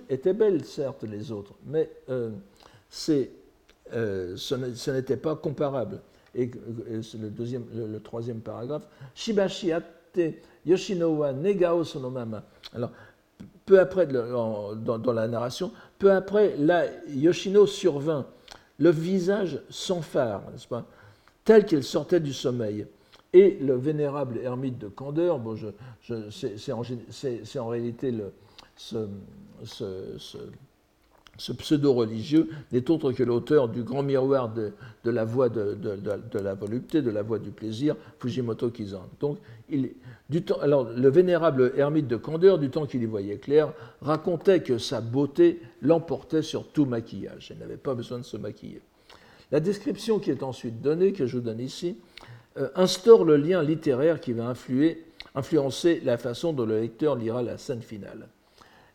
[0.08, 2.30] étaient belles, certes, les autres, mais euh,
[3.92, 6.00] euh, ce n'était pas comparable.
[6.34, 6.50] Et,
[6.86, 9.84] le, deuxième, le, troisième paragraphe, Shibashi ate
[10.64, 12.44] Yoshinowa negao sonomama.
[13.68, 16.56] Peu après, dans, la narration, peu après,
[17.10, 18.26] Yoshino survint,
[18.78, 20.86] le visage sans phare, n'est-ce pas,
[21.44, 22.86] tel qu'elle sortait du sommeil.
[23.34, 25.54] Et le vénérable ermite de Candeur, bon,
[26.30, 28.32] c'est en, réalité le,
[28.78, 30.38] Ce
[31.38, 34.72] pseudo-religieux n'est autre que l'auteur du grand miroir de,
[35.04, 35.76] la voie de,
[36.34, 39.06] la volupté, de la voie du plaisir, Fujimoto Kizan.
[39.20, 39.38] Donc,
[39.70, 43.72] le vénérable ermite de Candeur, du temps qu'il y voyait clair,
[44.02, 47.50] racontait que sa beauté l'emportait sur tout maquillage.
[47.50, 48.82] Elle n'avait pas besoin de se maquiller.
[49.50, 51.96] La description qui est ensuite donnée, que je vous donne ici,
[52.58, 57.42] euh, instaure le lien littéraire qui va influer, influencer la façon dont le lecteur lira
[57.42, 58.28] la scène finale.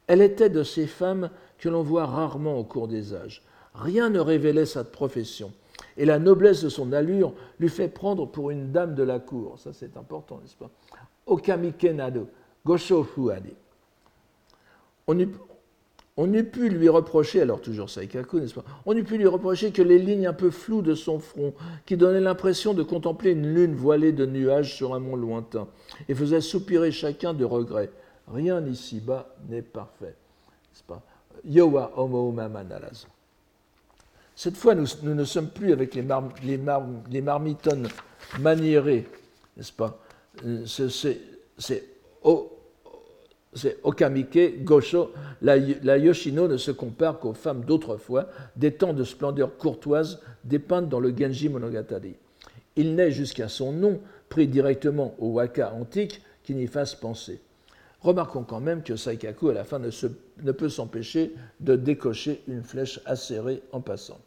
[0.08, 3.41] Elle était de ces femmes que l'on voit rarement au cours des âges.
[3.74, 5.51] Rien ne révélait sa profession,
[5.97, 9.58] et la noblesse de son allure lui fait prendre pour une dame de la cour.
[9.60, 10.70] Ça, c'est important, n'est-ce pas?
[11.26, 12.28] Okamike Nado,
[12.66, 13.54] Gosho Fuade.
[15.08, 15.30] On eût,
[16.18, 18.64] on eût pu lui reprocher, alors toujours Saikaku, n'est-ce pas?
[18.86, 21.54] On eût pu lui reprocher que les lignes un peu floues de son front,
[21.86, 25.68] qui donnaient l'impression de contempler une lune voilée de nuages sur un mont lointain,
[26.08, 27.89] et faisaient soupirer chacun de regret.
[28.32, 30.16] Rien ici-bas n'est parfait.
[30.72, 31.01] N'est-ce pas?
[31.46, 32.36] Yowa Homo
[34.36, 36.06] Cette fois, nous, ne sommes plus avec les,
[37.10, 37.88] les, marmitonnes
[38.40, 39.08] maniérées,
[39.58, 40.00] n'est-ce pas?
[40.46, 40.66] Euh,
[41.56, 41.84] C'est
[43.84, 45.12] Okamike, Gosho.
[45.42, 50.90] La, la, Yoshino ne se compare qu'aux femmes d'autrefois, des temps de splendeur courtoise dépeintes
[50.90, 52.16] dans le Genji Monogatari.
[52.76, 57.40] Il n'est jusqu'à son nom, pris directement au waka antique, qui n'y fasse penser.
[58.04, 62.99] Remarquons quand même que Saikaku, à la fin, ne, peut s'empêcher de décocher une flèche
[63.06, 64.20] acérée en passant.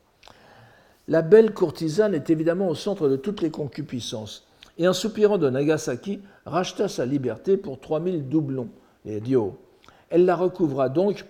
[1.08, 4.46] La belle courtisane est évidemment au centre de toutes les concupiscences,
[4.78, 8.70] et un soupirant de Nagasaki racheta sa liberté pour 3000 doublons,
[9.04, 9.58] les dio.
[10.08, 11.24] Elle la recouvra donc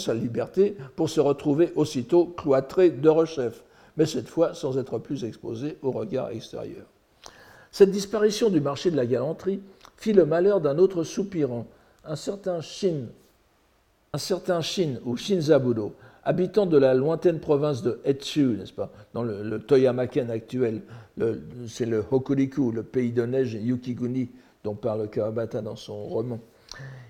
[0.00, 3.62] sa liberté pour se retrouver aussitôt cloîtrée de rechef,
[3.96, 6.86] mais cette fois sans être plus exposée au regard extérieur.
[7.70, 9.60] Cette disparition du marché de la galanterie
[10.00, 11.66] fit le malheur d'un autre soupirant,
[12.04, 13.04] un certain Shin,
[14.12, 15.94] un certain Shin ou Shinzabudo,
[16.24, 20.80] habitant de la lointaine province de Etsu, n'est-ce pas, dans le, Toyamaken actuel,
[21.68, 24.30] c'est le Hokuriku, le pays de neige Yukiguni,
[24.64, 26.40] dont parle Kawabata dans son roman.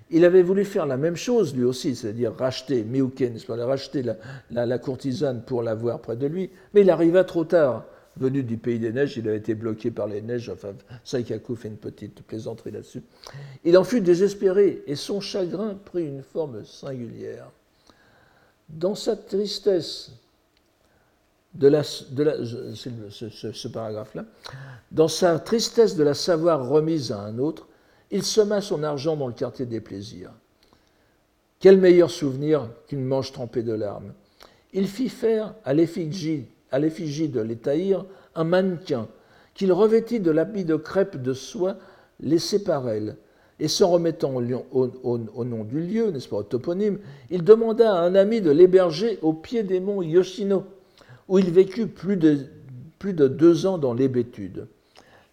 [0.09, 2.85] Il avait voulu faire la même chose lui aussi, c'est-à-dire racheter
[3.47, 7.85] pas, racheter la, la, courtisane pour l'avoir près de lui, mais il arriva trop tard
[8.17, 11.69] venu du pays des neiges, il a été bloqué par les neiges, enfin Saikaku fait
[11.69, 13.03] une petite plaisanterie là-dessus.
[13.63, 17.49] Il en fut désespéré et son chagrin prit une forme singulière.
[18.69, 20.11] Dans sa tristesse,
[21.53, 21.83] de la,
[24.91, 27.67] dans sa tristesse de la savoir remise à un autre,
[28.09, 30.31] il sema son argent dans le quartier des plaisirs.
[31.59, 34.13] Quel meilleur souvenir qu'une manche trempée de larmes.
[34.73, 38.05] Il fit faire à l'effigie à l'effigie de l'Étaïr
[38.35, 39.07] un mannequin
[39.53, 41.75] qu'il revêtit de l'habit de crêpe de soie
[42.19, 43.17] laissé par elle.
[43.59, 46.97] Et s'en remettant au, nom du lieu, n'est-ce pas, au toponyme,
[47.29, 50.63] il demanda à un ami de l'héberger au pied des monts Yoshino,
[51.27, 54.67] où il vécut plus de, deux ans dans l'hébétude.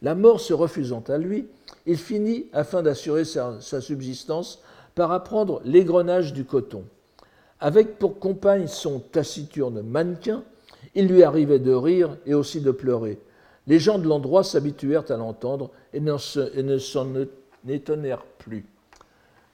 [0.02, 1.46] La mort se refusant à lui,
[1.86, 4.62] il finit, afin d'assurer sa subsistance,
[4.94, 6.84] par apprendre l'égrenage du coton.
[7.60, 10.42] Avec pour compagne son taciturne mannequin,
[10.98, 13.20] il lui arrivait de rire et aussi de pleurer.
[13.68, 17.06] Les gens de l'endroit s'habituèrent à l'entendre et ne s'en
[17.68, 18.66] étonnèrent plus.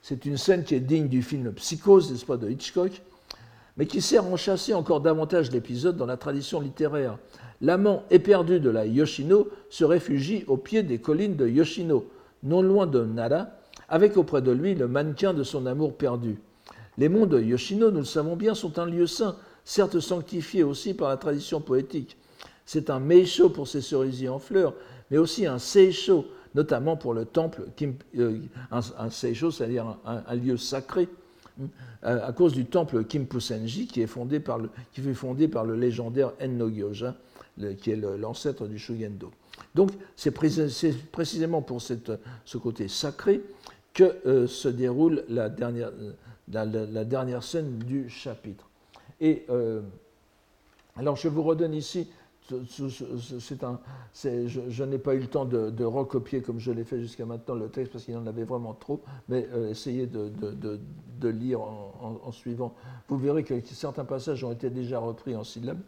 [0.01, 2.99] C'est une scène qui est digne du film Psychose, n'est-ce pas, de Hitchcock,
[3.77, 7.19] mais qui sert à enchasser encore davantage l'épisode dans la tradition littéraire.
[7.61, 12.07] L'amant éperdu de la Yoshino se réfugie au pied des collines de Yoshino,
[12.41, 13.49] non loin de Nara,
[13.87, 16.39] avec auprès de lui le mannequin de son amour perdu.
[16.97, 19.35] Les monts de Yoshino, nous le savons bien, sont un lieu saint,
[19.65, 22.15] certes sanctifié aussi par la tradition poétique.
[22.65, 24.73] C'est un meisho pour ses cerisiers en fleurs,
[25.11, 27.63] mais aussi un seisho, notamment pour le temple,
[28.17, 28.39] euh,
[28.71, 31.09] un, seisho, c'est-à-dire un, lieu sacré,
[31.61, 31.67] hein,
[32.01, 35.75] à, cause du temple Kimpusenji qui, est fondé par le, qui fut fondé par le
[35.75, 37.15] légendaire Enno Gyoja,
[37.79, 39.31] qui est l'ancêtre du Shugendo.
[39.73, 43.41] Donc c'est précisément pour ce côté sacré
[43.93, 48.67] que euh, se déroule la dernière scène du chapitre.
[49.25, 49.81] Et euh,
[50.95, 52.07] alors je vous redonne ici,
[53.39, 53.79] c'est un,
[54.13, 57.69] je, n'ai pas eu le temps de, recopier comme je l'ai fait jusqu'à maintenant le
[57.69, 62.75] texte parce qu'il y en avait vraiment trop, mais euh, essayez de, lire en, suivant.
[63.07, 65.79] Vous verrez que certains passages ont été déjà repris en syllabes.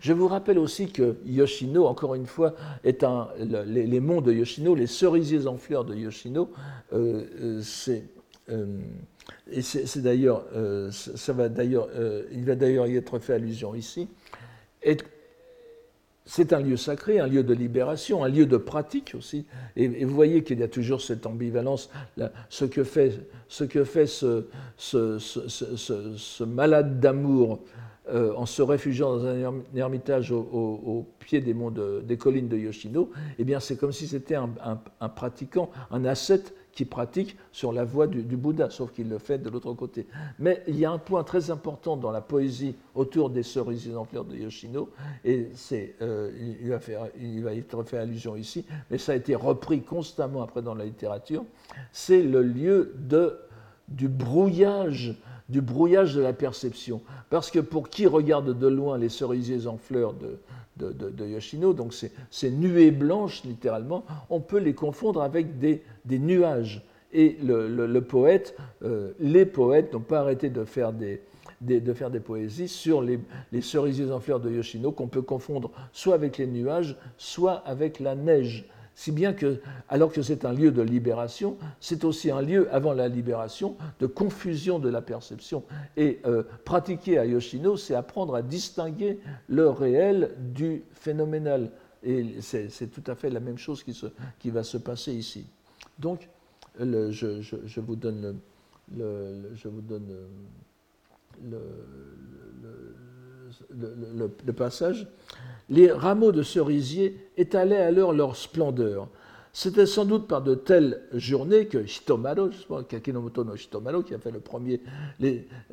[0.00, 4.74] Je vous rappelle aussi que Yoshino, encore une fois, est un, les, monts de Yoshino,
[4.74, 6.50] les cerisiers en fleurs de Yoshino,
[6.92, 8.02] euh, c'est
[9.50, 13.74] et c'est d'ailleurs, euh, ça va d'ailleurs, euh, il va d'ailleurs y être fait allusion
[13.74, 14.08] ici.
[16.26, 19.46] C'est un lieu sacré, un lieu de libération, un lieu de pratique aussi.
[19.74, 21.90] Et, vous voyez qu'il y a toujours cette ambivalence.
[22.48, 23.14] ce que fait
[23.48, 24.44] ce, que fait ce,
[26.44, 27.58] malade d'amour
[28.08, 33.10] euh, en se réfugiant dans un ermitage au, pied des, monts des collines de Yoshino,
[33.40, 34.50] eh bien c'est comme si c'était un,
[35.00, 39.38] un, pratiquant, un ascète qui pratique sur la voie du, Bouddha, sauf qu'il le fait
[39.38, 40.06] de l'autre côté.
[40.38, 43.42] Mais il y a un point très important dans la poésie autour des
[43.96, 44.90] en fleurs de Yoshino,
[45.24, 46.30] et c'est, euh,
[46.62, 46.78] il, va
[47.20, 50.84] il va être fait allusion ici, mais ça a été repris constamment après dans la
[50.84, 51.44] littérature,
[51.92, 53.38] c'est le lieu de,
[53.90, 55.14] du brouillage
[55.50, 57.02] du brouillage de la perception.
[57.28, 60.38] Parce que pour qui regarde de loin les cerisiers en fleurs de,
[61.26, 66.82] Yoshino, donc ces, nuées blanches littéralement, on peut les confondre avec des, nuages.
[67.12, 71.20] Et le, poète, euh, les poètes n'ont pas arrêté de faire des,
[72.24, 73.20] poésies sur les
[73.60, 78.14] cerisiers en fleurs de Yoshino qu'on peut confondre soit avec les nuages, soit avec la
[78.14, 78.64] neige.
[78.94, 82.92] Si bien que, alors que c'est un lieu de libération, c'est aussi un lieu, avant
[82.92, 85.64] la libération, de confusion de la perception.
[85.96, 91.70] Et euh, pratiquer à Yoshino, c'est apprendre à distinguer le réel du phénoménal.
[92.02, 95.46] Et c'est tout à fait la même chose qui, va se passer ici.
[95.98, 96.28] Donc,
[96.78, 98.38] je, vous donne
[103.70, 105.06] le passage
[105.70, 109.08] les rameaux de cerisier étalaient alors leur splendeur.
[109.52, 112.50] C'était sans doute par de telles journées que Shitomaro,
[112.88, 114.80] Kakinomoto no Shitomaro, qui a fait le premier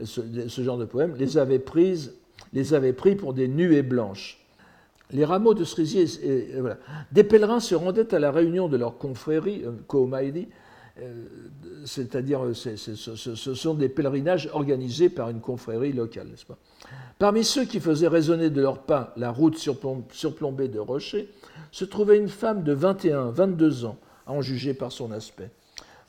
[0.04, 2.16] ce, genre de poème, les avait prises,
[2.54, 4.43] les avait pris pour des nuées blanches.
[5.12, 6.06] Les rameaux de cerisier,
[7.12, 10.66] des pèlerins se rendaient à la réunion de leur confrérie, euh, Koumaidi, euh,
[11.86, 16.58] c'est-à-dire ce sont des pèlerinages organisés par une confrérie locale, n'est-ce pas?
[17.20, 21.30] Parmi ceux qui faisaient résonner de leurs pas la route surplombée de rochers,
[21.72, 25.50] se trouvait une femme de 21, 22 ans, à en juger par son aspect.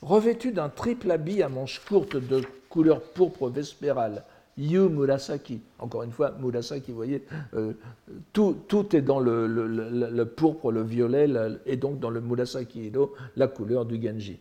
[0.01, 4.23] Revêtue d'un triple habit à manches courtes de couleur pourpre vespérale,
[4.57, 5.61] Yu Murasaki.
[5.79, 7.73] Encore une fois, Murasaki, vous voyez, euh,
[8.33, 11.27] tout, tout, est dans le, pourpre, le violet,
[11.65, 12.91] et donc dans le Murasaki
[13.35, 14.39] la couleur du Genji.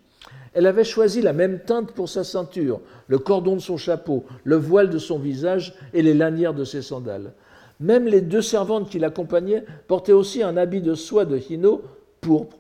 [0.54, 4.56] Elle avait choisi la même teinte pour sa ceinture, le cordon de son chapeau, le
[4.56, 7.32] voile de son visage et les lanières de ses sandales.
[7.80, 11.82] Même les deux servantes qui l'accompagnaient portaient aussi un habit de soie de hino
[12.20, 12.56] pourpre,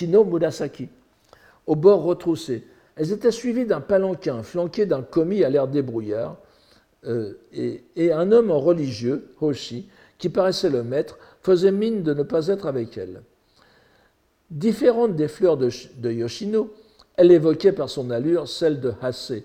[0.00, 0.88] hino murasaki,
[1.66, 2.64] au bord retroussé.
[2.96, 6.36] Elles étaient suivies d'un palanquin flanqué d'un commis à l'air débrouillard
[7.06, 12.22] euh, et, un homme en religieux, Hoshi, qui paraissait le maître, faisait mine de ne
[12.22, 13.22] pas être avec elle.
[14.50, 16.70] Différente des fleurs de Yoshino,
[17.16, 19.42] elle évoquait par son allure celle de Hase.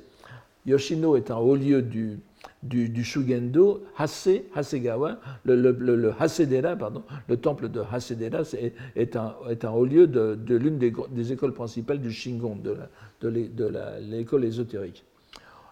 [0.65, 3.83] Yoshino est un haut lieu du, Shugendo.
[3.97, 10.07] Hase, Hasegawa, le, le, Hasedera, pardon, le temple de Hasedera est, est, un, haut lieu
[10.07, 13.27] de, l'une des, écoles principales du Shingon, de
[14.01, 15.05] l'école ésotérique.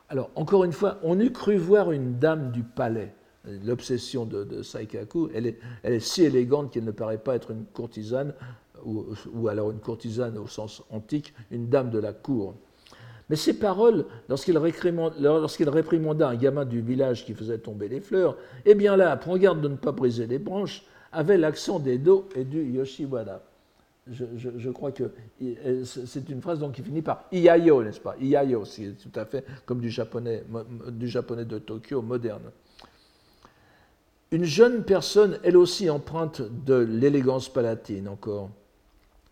[0.10, 3.14] Alors, encore une fois, on eût cru voir une dame du palais.
[3.66, 5.48] L'obsession de, Saikaku, elle
[5.84, 8.34] est si élégante qu'elle ne paraît pas être une courtisane,
[8.86, 12.56] ou, alors une courtisane au sens antique, une dame de la cour.
[13.30, 18.74] Mais ces paroles, lorsqu'il réprimanda un gamin du village qui faisait tomber les fleurs, eh
[18.74, 22.46] bien là, prends garde de ne pas briser les branches, avait l'accent des do et
[22.46, 23.42] du yoshiwada.
[24.10, 24.24] Je,
[24.58, 25.12] je, crois que
[25.84, 28.16] c'est une phrase donc qui finit par iayo, n'est-ce pas?
[28.22, 30.46] Iayo, c'est tout à fait comme du japonais,
[30.92, 32.52] du japonais de Tokyo moderne.
[34.32, 38.50] Une jeune personne, elle aussi empreinte de l'élégance palatine encore.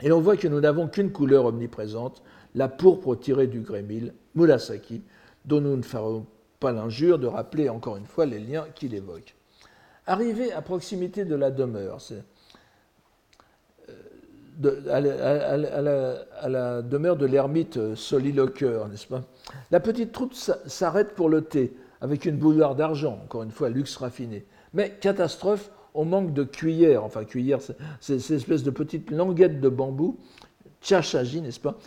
[0.02, 2.22] Et l'on voit que nous n'avons qu'une couleur omniprésente,
[2.54, 5.02] la pourpre tirée du grémil, Murasaki,
[5.46, 6.26] dont nous ne ferons
[6.60, 9.36] pas l'injure de rappeler encore une fois les liens qu'il évoque.
[10.08, 11.98] Arrivé à proximité de la demeure,
[14.64, 19.24] euh, à, la, demeure de l'ermite soliloqueur, n'est-ce pas?
[19.72, 23.96] La petite route s'arrête pour le thé, avec une bouilloire d'argent, encore une fois, luxe
[23.98, 24.46] raffiné.
[24.74, 27.62] Mais catastrophe, on manque de cuillères, enfin cuillères,
[28.00, 30.20] c'est cette espèce de petite languette de bambou,
[30.82, 31.78] chachaji, n'est-ce pas,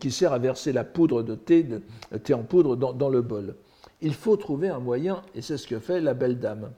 [0.00, 1.82] qui sert à verser la poudre de thé, de,
[2.18, 3.56] thé en poudre dans, le bol.
[4.00, 6.70] Il faut trouver un moyen, et c'est ce que fait la belle dame.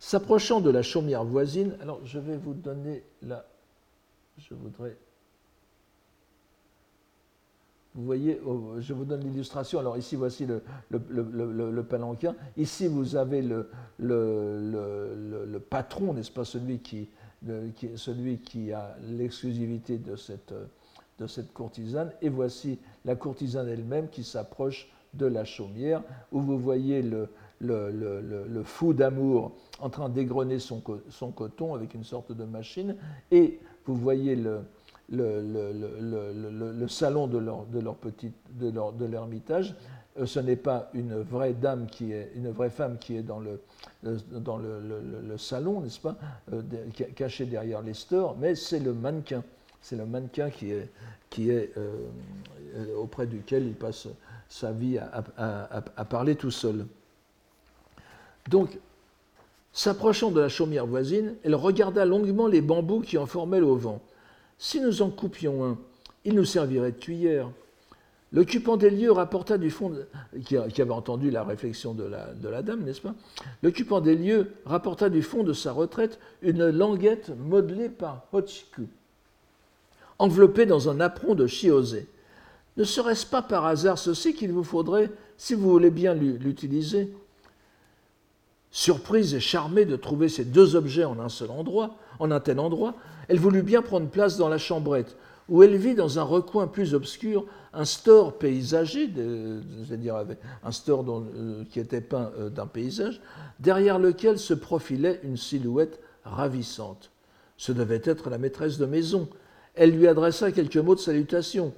[0.00, 3.46] S'approchant de la chaumière voisine, alors je vais vous donner la,
[4.38, 4.96] je voudrais
[7.94, 9.78] vous voyez, oh, je vous donne l'illustration.
[9.78, 12.34] Alors ici, voici le, le, palanquin.
[12.56, 13.68] Ici, vous avez le,
[15.70, 17.08] patron, n'est-ce pas, celui qui,
[17.96, 20.52] celui qui a l'exclusivité de cette,
[21.20, 22.10] de cette courtisane.
[22.20, 27.28] Et voici la courtisane elle-même qui s'approche de la chaumière, où vous voyez le,
[28.64, 32.96] fou d'amour en train d'égrener son, son, coton avec une sorte de machine,
[33.30, 34.62] et vous voyez le,
[35.10, 39.06] le, salon de leur, de leur petite, de, leur, de.
[40.18, 43.40] Euh, ce n'est pas une vraie dame qui est, une vraie femme qui est dans
[43.40, 43.60] le,
[44.02, 46.16] dans le, salon, n'est-ce pas,
[46.52, 46.62] euh,
[47.16, 49.42] caché derrière les stores, mais c'est le mannequin.
[49.80, 50.88] C'est le mannequin qui est,
[51.28, 52.06] qui est euh,
[52.96, 54.08] auprès duquel il passe
[54.48, 56.86] sa vie à, parler tout seul.
[58.48, 58.78] Donc,
[59.72, 63.98] s'approchant de la chaumière voisine, elle regarda longuement les bambous qui en formaient l'auvent.
[64.58, 65.78] Si nous en coupions un,
[66.24, 67.50] il nous servirait de cuillère.
[68.32, 69.92] L'occupant des lieux rapporta du fond,
[70.44, 73.14] qui, avait entendu la réflexion de la, de la dame, n'est-ce pas?
[73.62, 78.88] L'occupant des lieux rapporta du fond de sa retraite une languette modelée par Hochiku,
[80.18, 82.08] enveloppée dans un apron de chiosé.
[82.76, 87.12] Ne serait-ce pas par hasard ceci qu'il vous faudrait, si vous voulez bien l'utiliser?
[88.76, 92.58] Surprise et charmée de trouver ces deux objets en un seul endroit, en un tel
[92.58, 92.94] endroit,
[93.28, 95.16] elle voulut bien prendre place dans la chambrette,
[95.48, 99.08] où elle vit dans un recoin plus obscur un store paysager,
[99.86, 100.24] c'est-à-dire
[100.64, 103.20] un store euh, qui était peint euh, d'un paysage,
[103.60, 107.12] derrière lequel se profilait une silhouette ravissante.
[107.56, 109.28] Ce devait être la maîtresse de maison.
[109.76, 111.72] Elle lui adressa quelques mots de salutation,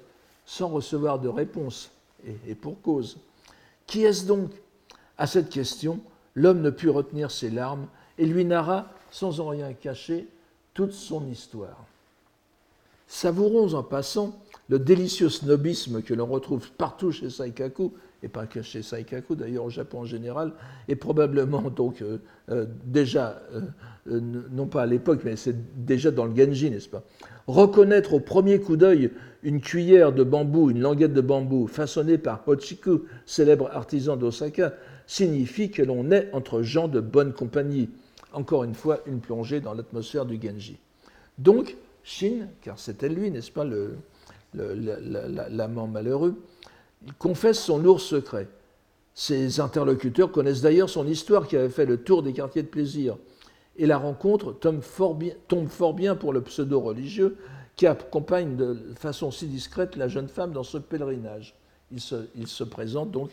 [0.47, 1.91] sans recevoir de réponse,
[2.49, 3.19] et pour cause.
[3.87, 4.51] Qui est-ce donc?
[5.19, 6.01] À cette question,
[6.37, 10.29] l'homme ne put retenir ses larmes et lui narra, sans en rien cacher,
[10.75, 11.85] toute son histoire.
[13.09, 18.63] Savourons en passant le délicieux snobisme que l'on retrouve partout chez Saikaku, et pas que
[18.63, 20.53] chez Saikaku, d'ailleurs au Japon en général,
[20.89, 22.19] et probablement donc euh,
[22.51, 24.21] euh, déjà, euh,
[24.51, 27.05] non pas à l'époque, mais c'est déjà dans le Genji, n'est-ce pas?
[27.47, 29.13] Reconnaître au premier coup d'œil
[29.45, 34.75] une cuillère de bambou, une languette de bambou façonnée par Hochiku, célèbre artisan d'Osaka,
[35.07, 37.89] signifie que l'on est entre gens de bonne compagnie.
[38.33, 40.79] Encore une fois, une plongée dans l'atmosphère du Genji.
[41.39, 43.65] Donc, Shin, car c'était lui, n'est-ce pas,
[44.55, 46.35] l'amant malheureux,
[47.07, 48.49] il confesse son lourd secret.
[49.15, 53.17] Ses interlocuteurs connaissent d'ailleurs son histoire qui avait fait le tour des quartiers de plaisir.
[53.77, 57.37] Et la rencontre tombe fort bien, pour le pseudo-religieux
[57.77, 61.55] qui accompagne de façon si discrète la jeune femme dans ce pèlerinage.
[61.91, 63.31] Il se présente donc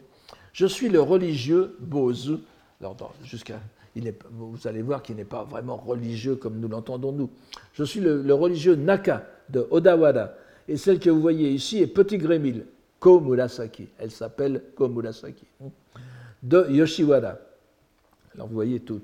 [0.53, 1.75] Je suis le religieux
[3.23, 3.59] jusqu'à
[4.31, 7.29] vous allez voir qu'il n'est pas vraiment religieux comme nous l'entendons nous.
[7.73, 10.31] Je suis le, religieux Naka de Odawara.
[10.67, 12.65] Et celle que vous voyez ici est Petit Grémil,
[12.99, 13.89] Komurasaki.
[13.99, 15.45] Elle s'appelle Komurasaki.
[16.41, 17.37] De Yoshiwara.
[18.35, 18.99] Alors vous voyez, tous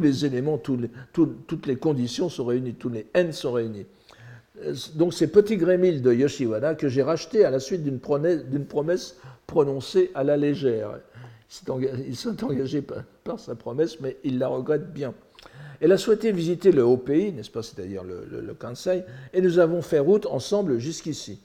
[0.00, 3.86] les éléments, toutes les conditions sont réunies, tous les N sont réunis.
[4.94, 10.10] Donc c'est Petit Grémil de Yoshiwara que j'ai racheté à la suite d'une promesse prononcée
[10.14, 10.98] à la légère.
[12.06, 15.12] Il s'est engagé par, sa promesse, mais il la regrette bien.
[15.80, 19.82] Elle a souhaité visiter le haut pays, n'est-ce pas, c'est-à-dire le, Kansai, et nous avons
[19.82, 21.40] fait route ensemble jusqu'ici.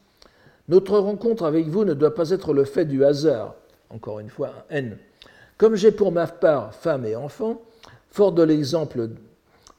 [0.69, 3.55] Notre rencontre avec vous ne doit pas être le fait du hasard,
[3.89, 4.97] encore une fois, N.
[5.57, 7.61] Comme j'ai pour ma part femme et enfant,
[8.11, 9.09] fort de l'exemple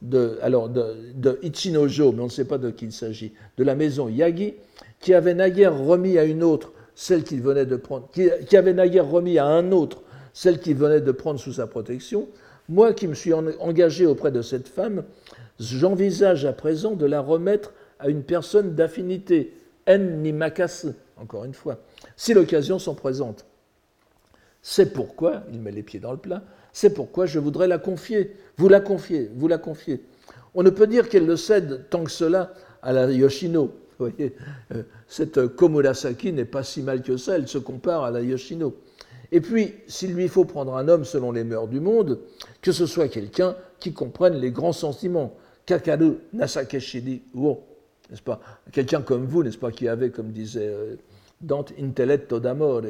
[0.03, 3.75] de, alors de, Ichinojo, mais on ne sait pas de qui il s'agit, de la
[3.75, 4.55] maison Yagi,
[5.01, 9.09] qui avait naguère remis à une autre celle qu'il venait de prendre, qui avait naguère
[9.09, 12.29] remis à un autre celle qu'il venait de prendre sous sa protection,
[12.69, 15.05] moi qui me suis engagé auprès de cette femme,
[15.59, 19.55] j'envisage à présent de la remettre à une personne d'affinité,
[19.89, 20.87] en nimakas,
[21.17, 21.81] encore une fois,
[22.17, 23.47] si l'occasion s'en présente.
[24.63, 26.43] C'est pourquoi, il met les pieds dans le plat,
[26.79, 30.01] c'est pourquoi je voudrais la confier, vous la confier, vous la confier.
[30.55, 33.75] On ne peut dire qu'elle le cède tant que cela à la Yoshino.
[33.99, 34.37] Vous voyez,
[34.73, 38.77] euh, cette Komurasaki n'est pas si mal que ça, elle se compare à la Yoshino.
[39.33, 42.21] Et puis, s'il lui faut prendre un homme selon les mœurs du monde,
[42.63, 45.35] que ce soit quelqu'un qui comprenne les grands sentiments.
[45.67, 47.65] Kakaru Nasakeshidi Wo,
[48.09, 48.41] n'est-ce pas?
[48.71, 50.95] Quelqu'un comme vous, n'est-ce pas, qui avait, comme disait euh,
[51.41, 52.83] Dante, intelletto d'amore.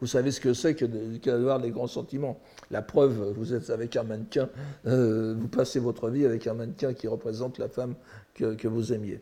[0.00, 2.38] Vous, savez ce que c'est que d'avoir les grands sentiments.
[2.70, 4.48] La preuve, vous êtes avec un mannequin,
[4.86, 7.94] euh, vous passez votre vie avec un mannequin qui représente la femme
[8.34, 9.20] que, que vous aimiez.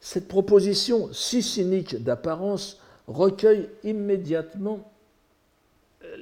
[0.00, 4.90] Cette proposition si cynique d'apparence recueille immédiatement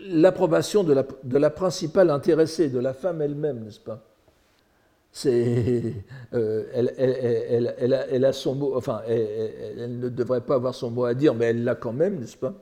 [0.09, 4.05] l'approbation de la, principale intéressée, de la femme elle-même, n'est-ce pas?
[5.13, 5.95] C'est,
[6.33, 6.93] elle,
[10.01, 12.55] ne devrait pas avoir son mot à dire, mais elle l'a quand même, n'est-ce pas?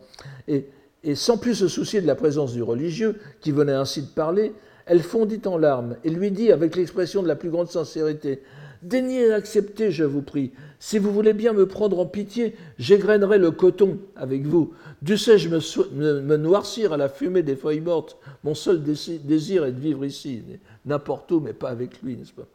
[0.49, 0.67] Et,
[1.15, 4.53] sans plus se soucier de la présence du religieux, qui venait ainsi de parler,
[4.87, 8.41] elle fondit en larmes et lui dit avec l'expression de la plus grande sincérité
[8.83, 10.53] Daignez accepter, je vous prie.
[10.79, 14.73] Si vous voulez bien me prendre en pitié, j'égrainerai le coton avec vous.
[15.03, 19.81] Dussé-je me, me, noircir à la fumée des feuilles mortes Mon seul désir est de
[19.81, 20.43] vivre ici,
[20.85, 22.47] n'importe où, mais pas avec lui, n'est-ce pas?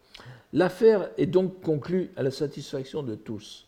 [0.53, 3.67] L'affaire est donc conclue à la satisfaction de tous.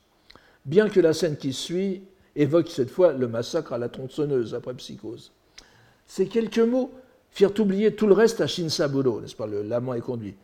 [0.65, 2.01] Bien que la scène qui suit
[2.35, 5.31] évoque cette fois le massacre à la tronçonneuse après psychose.
[6.07, 6.91] Ces quelques mots
[7.31, 9.47] firent oublier tout le reste à Shinsaburo, n'est-ce pas?
[9.47, 10.35] L'amant est conduit.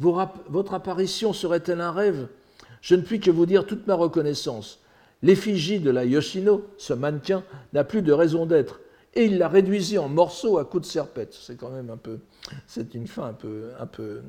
[0.00, 2.28] Votre apparition serait-elle un rêve?
[2.80, 4.80] Je ne puis que vous dire toute ma reconnaissance.
[5.22, 8.80] L'effigie de la Yoshino, ce mannequin, n'a plus de raison d'être,
[9.14, 11.32] et il l'a réduisit en morceaux à coups de serpette.
[11.32, 12.18] C'est quand même un peu,
[12.66, 14.20] c'est une fin un peu, un peu,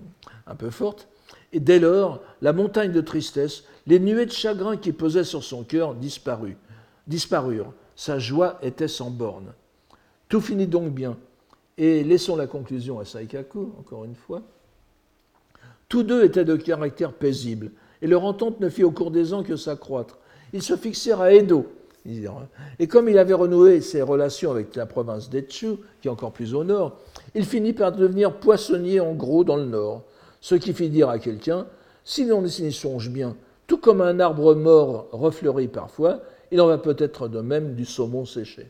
[0.48, 1.08] un peu forte.
[1.52, 5.64] Et dès lors, la montagne de tristesse, les nuées de chagrin qui pesaient sur son
[5.64, 6.56] cœur disparurent.
[7.08, 7.74] disparurent.
[7.96, 9.54] Sa joie était sans borne.
[10.30, 11.18] Tout finit donc bien.
[11.78, 14.42] Et laissons la conclusion à Saikaku, encore une fois.
[15.96, 17.72] Tous deux étaient de caractère paisible,
[18.02, 20.18] et leur entente ne fit au cours des ans que s'accroître.
[20.52, 21.68] Ils se fixèrent à Edo,
[22.80, 26.54] et comme il avait renoué ses relations avec la province d'Etsu, qui est encore plus
[26.54, 26.98] au nord,
[27.34, 30.04] il finit par devenir poissonnier en gros dans le nord,
[30.42, 31.66] ce qui fit dire à quelqu'un
[32.04, 36.20] Si l'on y songe bien, tout comme un arbre mort refleurit parfois,
[36.52, 38.70] il en va peut-être de même du saumon séché.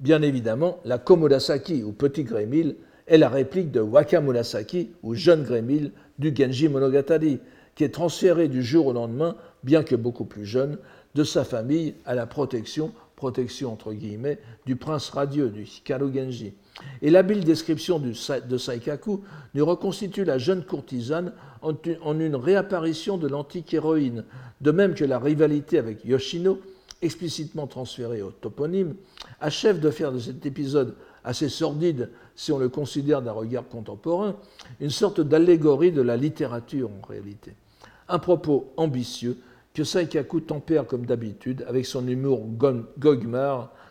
[0.00, 2.74] Bien évidemment, la Komodasaki ou Petit Grémil
[3.06, 7.40] est la réplique de Wakamurasaki ou Jeune Grémil du Genji Monogatari,
[7.74, 10.78] qui est transféré du jour au lendemain, bien que beaucoup plus jeune,
[11.14, 16.54] de sa famille à la protection, protection entre guillemets, du prince radieux, du Hikaru Genji.
[17.02, 19.22] Et l'habile description de Saikaku
[19.54, 24.24] nous reconstitue la jeune courtisane en une réapparition de l'antique héroïne,
[24.60, 26.58] de même que la rivalité avec Yoshino
[27.02, 28.94] explicitement transféré au toponyme,
[29.40, 30.94] achève de faire de cet épisode
[31.24, 34.36] assez sordide, si on le considère d'un regard contemporain,
[34.80, 37.54] une sorte d'allégorie de la littérature en réalité.
[38.08, 39.38] Un propos ambitieux
[39.74, 42.46] que Saikaku tempère comme d'habitude avec son humour